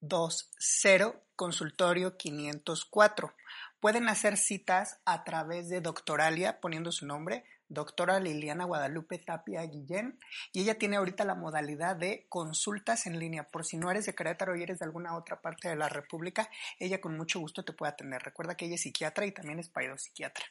13020, 0.00 1.20
consultorio 1.36 2.16
504. 2.16 3.34
Pueden 3.80 4.08
hacer 4.08 4.36
citas 4.36 5.00
a 5.06 5.24
través 5.24 5.68
de 5.68 5.80
Doctoralia 5.80 6.60
poniendo 6.60 6.92
su 6.92 7.06
nombre, 7.06 7.44
doctora 7.68 8.20
Liliana 8.20 8.64
Guadalupe 8.64 9.18
Tapia 9.18 9.62
Guillén, 9.62 10.18
y 10.52 10.60
ella 10.60 10.76
tiene 10.76 10.96
ahorita 10.96 11.24
la 11.24 11.34
modalidad 11.34 11.96
de 11.96 12.26
consultas 12.28 13.06
en 13.06 13.18
línea. 13.18 13.48
Por 13.48 13.64
si 13.64 13.78
no 13.78 13.90
eres 13.90 14.04
de 14.06 14.14
Querétaro 14.14 14.56
y 14.56 14.62
eres 14.62 14.80
de 14.80 14.84
alguna 14.84 15.16
otra 15.16 15.40
parte 15.40 15.68
de 15.68 15.76
la 15.76 15.88
República, 15.88 16.50
ella 16.78 17.00
con 17.00 17.16
mucho 17.16 17.40
gusto 17.40 17.64
te 17.64 17.72
puede 17.72 17.92
atender. 17.92 18.22
Recuerda 18.22 18.54
que 18.54 18.66
ella 18.66 18.74
es 18.74 18.82
psiquiatra 18.82 19.24
y 19.24 19.32
también 19.32 19.60
es 19.60 19.70
psiquiatra. 19.96 20.44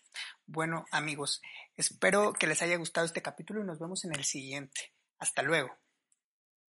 Bueno, 0.48 0.86
amigos, 0.92 1.42
espero 1.76 2.34
que 2.34 2.48
les 2.48 2.62
haya 2.62 2.78
gustado 2.78 3.06
este 3.06 3.22
capítulo 3.22 3.62
y 3.62 3.66
nos 3.66 3.80
vemos 3.80 4.06
en 4.06 4.16
el 4.16 4.24
siguiente. 4.24 4.94
Hasta 5.20 5.44
luego. 5.44 5.70